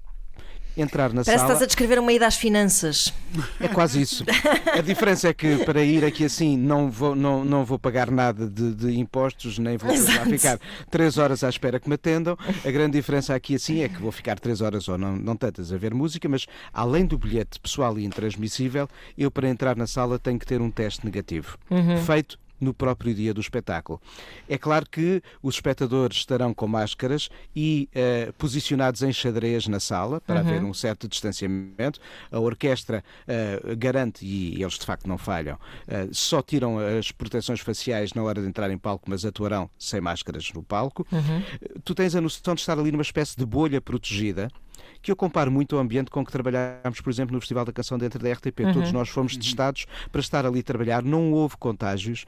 [0.82, 1.38] entrar na Parece sala.
[1.38, 3.12] que estás a descrever uma ida às finanças.
[3.60, 4.24] É quase isso.
[4.72, 8.46] A diferença é que para ir aqui assim não vou, não, não vou pagar nada
[8.48, 9.90] de, de impostos, nem vou
[10.26, 10.58] ficar
[10.90, 12.36] três horas à espera que me atendam.
[12.64, 15.72] A grande diferença aqui assim é que vou ficar três horas ou não, não tantas
[15.72, 20.18] a ver música, mas além do bilhete pessoal e intransmissível, eu para entrar na sala
[20.18, 21.56] tenho que ter um teste negativo.
[21.70, 21.96] Uhum.
[22.04, 24.00] Feito no próprio dia do espetáculo.
[24.48, 30.20] É claro que os espectadores estarão com máscaras e uh, posicionados em xadrez na sala,
[30.20, 30.48] para uhum.
[30.48, 32.00] haver um certo distanciamento.
[32.30, 37.60] A orquestra uh, garante, e eles de facto não falham, uh, só tiram as proteções
[37.60, 41.06] faciais na hora de entrar em palco, mas atuarão sem máscaras no palco.
[41.12, 41.42] Uhum.
[41.84, 44.50] Tu tens a noção de estar ali numa espécie de bolha protegida
[45.02, 47.98] que eu comparo muito ao ambiente com que trabalhámos, por exemplo, no Festival da Canção
[47.98, 48.60] dentro da RTP.
[48.60, 48.72] Uhum.
[48.72, 52.24] Todos nós fomos testados para estar ali a trabalhar, não houve contágios.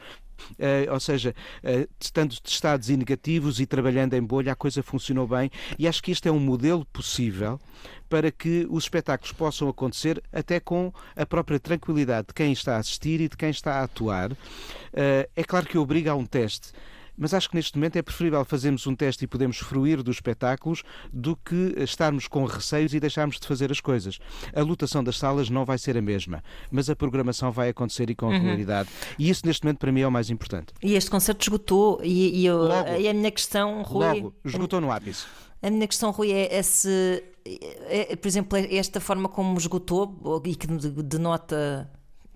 [0.53, 5.27] Uh, ou seja, uh, estando testados e negativos e trabalhando em bolha, a coisa funcionou
[5.27, 7.61] bem e acho que este é um modelo possível
[8.09, 12.79] para que os espetáculos possam acontecer até com a própria tranquilidade de quem está a
[12.79, 14.33] assistir e de quem está a atuar.
[14.33, 16.73] Uh, é claro que obriga a um teste
[17.21, 20.83] mas acho que neste momento é preferível fazermos um teste e podermos fruir dos espetáculos
[21.13, 24.19] do que estarmos com receios e deixarmos de fazer as coisas.
[24.55, 28.15] A lotação das salas não vai ser a mesma, mas a programação vai acontecer e
[28.15, 28.33] com uhum.
[28.33, 28.89] regularidade.
[29.19, 30.73] E isso neste momento para mim é o mais importante.
[30.83, 34.07] E este concerto esgotou e, e, eu, logo, e a minha questão, Rui...
[34.07, 35.27] Logo, esgotou no ápice.
[35.63, 40.43] A minha questão, Rui, é, é se, é, por exemplo, é esta forma como esgotou
[40.47, 41.91] e que denota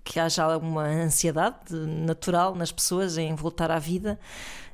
[0.05, 4.19] que haja alguma ansiedade natural nas pessoas em voltar à vida.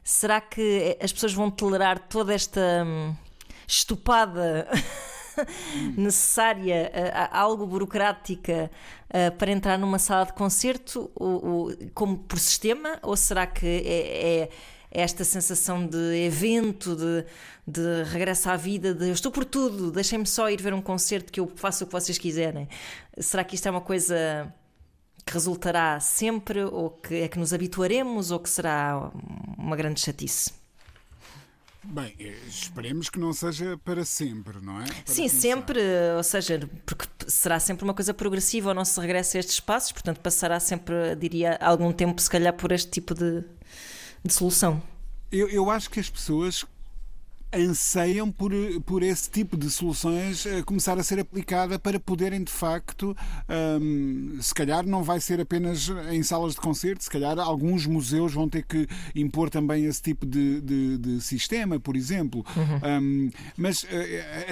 [0.03, 3.15] Será que as pessoas vão tolerar toda esta hum,
[3.65, 4.67] estupada
[5.95, 8.69] necessária, uh, algo burocrática
[9.07, 11.09] uh, para entrar numa sala de concerto,
[11.93, 14.49] como por sistema, ou será que é, é
[14.91, 17.25] esta sensação de evento, de,
[17.65, 21.32] de regresso à vida, de eu estou por tudo, deixem-me só ir ver um concerto
[21.32, 22.67] que eu faço o que vocês quiserem.
[23.17, 24.53] Será que isto é uma coisa
[25.26, 29.11] que resultará sempre, ou que é que nos habituaremos, ou que será
[29.57, 30.51] uma grande chatice?
[31.84, 34.86] Bem, eh, esperemos que não seja para sempre, não é?
[35.03, 35.41] Para Sim, começar.
[35.41, 35.82] sempre,
[36.15, 39.91] ou seja, porque será sempre uma coisa progressiva ou não se regressa a estes espaços,
[39.91, 43.43] portanto passará sempre, diria, algum tempo, se calhar, por este tipo de,
[44.24, 44.82] de solução.
[45.32, 46.63] Eu, eu acho que as pessoas
[47.53, 48.51] anseiam por,
[48.85, 53.15] por esse tipo de soluções uh, começar a ser aplicada para poderem de facto,
[53.81, 58.33] um, se calhar não vai ser apenas em salas de concerto, se calhar alguns museus
[58.33, 62.45] vão ter que impor também esse tipo de, de, de sistema, por exemplo.
[62.55, 63.01] Uhum.
[63.01, 63.87] Um, mas uh,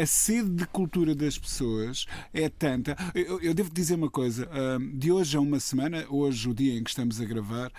[0.02, 2.98] a sede de cultura das pessoas é tanta.
[3.16, 6.78] Eu, eu devo dizer uma coisa: um, de hoje a uma semana, hoje, o dia
[6.78, 7.72] em que estamos a gravar,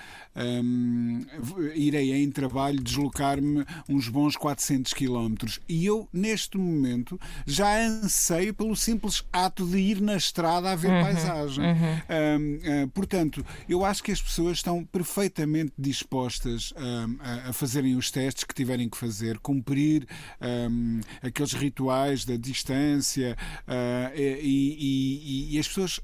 [1.75, 5.61] irei em trabalho deslocar-me uns bons 400 km quilómetros.
[5.69, 10.91] E eu, neste momento, já anseio pelo simples ato de ir na estrada a ver
[10.91, 11.65] uhum, paisagem.
[11.65, 12.85] Uhum.
[12.85, 16.73] uh, portanto, eu acho que as pessoas estão perfeitamente dispostas
[17.21, 20.07] a, a, fazerem os testes que tiverem que fazer, cumprir
[20.41, 23.37] um, aqueles rituais da distância
[23.67, 26.01] uh, e, e, e as pessoas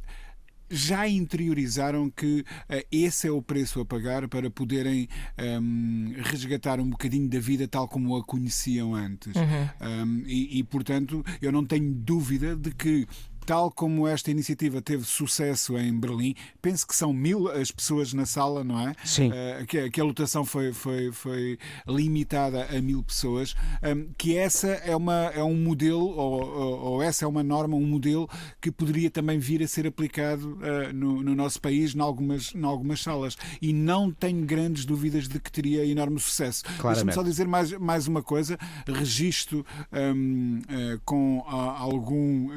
[0.70, 5.08] já interiorizaram que uh, esse é o preço a pagar para poderem
[5.38, 9.34] um, ehm, resgatar um bocadinho da vida tal como a conheciam antes.
[9.34, 9.42] Uhum.
[9.42, 13.06] Um, ehm, e, e, portanto, eu não tenho dúvida de que
[13.46, 18.26] tal como esta iniciativa teve sucesso em Berlim, penso que são mil as pessoas na
[18.26, 18.94] sala, não é?
[19.04, 19.28] Sim.
[19.28, 24.66] Uh, que, que, a lotação foi, foi, foi limitada a mil pessoas, um, que essa
[24.66, 28.28] é, uma, é um modelo, ou, ou, ou, essa é uma norma, um modelo
[28.60, 32.64] que poderia também vir a ser aplicado uh, no, no, nosso país, em algumas, em
[32.64, 33.36] algumas salas.
[33.62, 36.64] E não tenho grandes dúvidas de que teria enorme sucesso.
[36.82, 42.48] Deixa-me só dizer mais, mais uma coisa, registro um, uh, com algum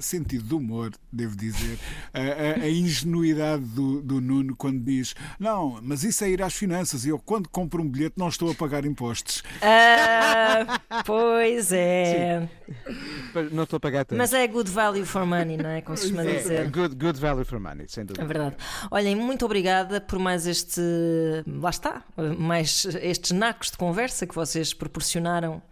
[0.00, 1.78] sentido sentido de humor, devo dizer,
[2.12, 6.54] a, a, a ingenuidade do, do, Nuno quando diz: Não, mas isso é ir às
[6.54, 9.42] finanças e eu, quando compro um bilhete, não estou a pagar impostos.
[9.62, 12.48] Ah, pois é.
[13.34, 13.48] Sim.
[13.52, 14.18] Não estou a pagar tanto.
[14.18, 15.80] Mas é good value for money, não é?
[15.80, 16.60] Como se costuma é, dizer.
[16.60, 18.24] É good, good value for money, sem dúvida.
[18.24, 18.56] É verdade.
[18.90, 20.80] Olhem, muito obrigada por mais este.
[21.46, 22.02] Lá está,
[22.38, 25.62] mais estes nacos de conversa que vocês proporcionaram.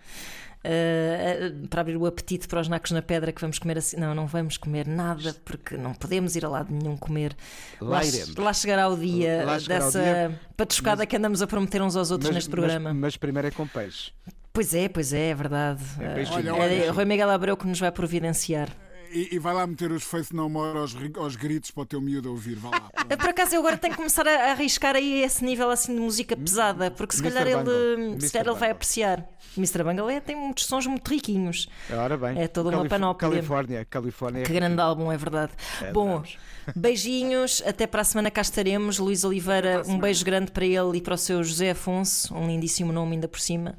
[0.67, 3.97] Uh, para abrir o apetite para os nacos na pedra que vamos comer assim.
[3.97, 7.37] Não, não vamos comer nada porque não podemos ir a lado nenhum comer.
[7.81, 8.01] Lá,
[8.37, 12.11] lá chegará o dia chegará dessa dia, patuscada mas, que andamos a prometer uns aos
[12.11, 12.93] outros mas, neste programa.
[12.93, 14.11] Mas, mas, primeiro é com peixe.
[14.53, 15.83] Pois é, pois é, é verdade.
[16.01, 18.69] É, olha, olha, é Rui Miguel Abreu que nos vai providenciar.
[19.17, 22.03] E, e, vai lá meter os Faith No More aos, aos gritos para o teu
[22.03, 22.57] miúdo ouvir.
[22.57, 22.91] Vá lá.
[23.17, 26.37] Por acaso eu agora tenho que começar a arriscar aí esse nível assim de música
[26.37, 29.27] pesada, porque se calhar, ele, se calhar ele vai apreciar.
[29.57, 29.83] Mr.
[29.83, 31.67] Bangalé tem muitos sons muito riquinhos.
[31.91, 32.39] Ora bem.
[32.43, 33.31] É toda uma Calif panóplia.
[33.31, 34.43] Califórnia, Califórnia.
[34.43, 35.53] Que grande álbum, é verdade.
[35.81, 36.23] É, Bom,
[36.77, 38.99] beijinhos, até para a semana cá estaremos.
[38.99, 42.93] Luís Oliveira, um beijo grande para ele e para o seu José Afonso, um lindíssimo
[42.93, 43.79] nome ainda por cima.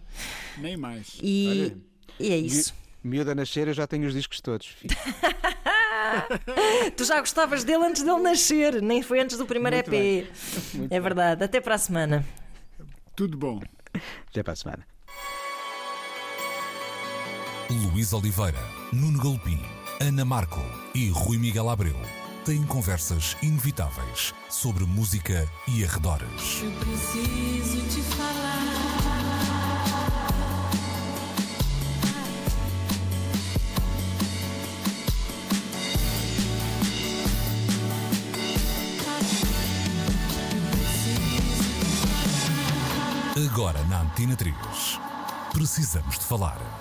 [0.58, 1.20] Nem mais.
[1.22, 1.74] E,
[2.20, 2.74] e é isso.
[3.04, 4.76] Miúda nascer, eu já tenho os discos todos.
[6.96, 10.28] tu já gostavas dele antes dele nascer, nem foi antes do primeiro Muito EP.
[10.90, 11.44] é verdade.
[11.44, 12.26] Até para a semana.
[13.16, 13.62] Tudo bom.
[14.30, 14.86] Até para a semana.
[17.70, 18.60] Luís Oliveira,
[18.94, 19.60] Nuno Galpim,
[20.00, 20.62] Ana Marco
[20.96, 21.96] e Rui Miguel Abreu
[22.46, 26.62] têm conversas inevitáveis sobre música e arredores.
[26.64, 28.97] Eu preciso te falar.
[43.58, 44.54] Agora na Antena 3.
[45.52, 46.77] Precisamos de falar.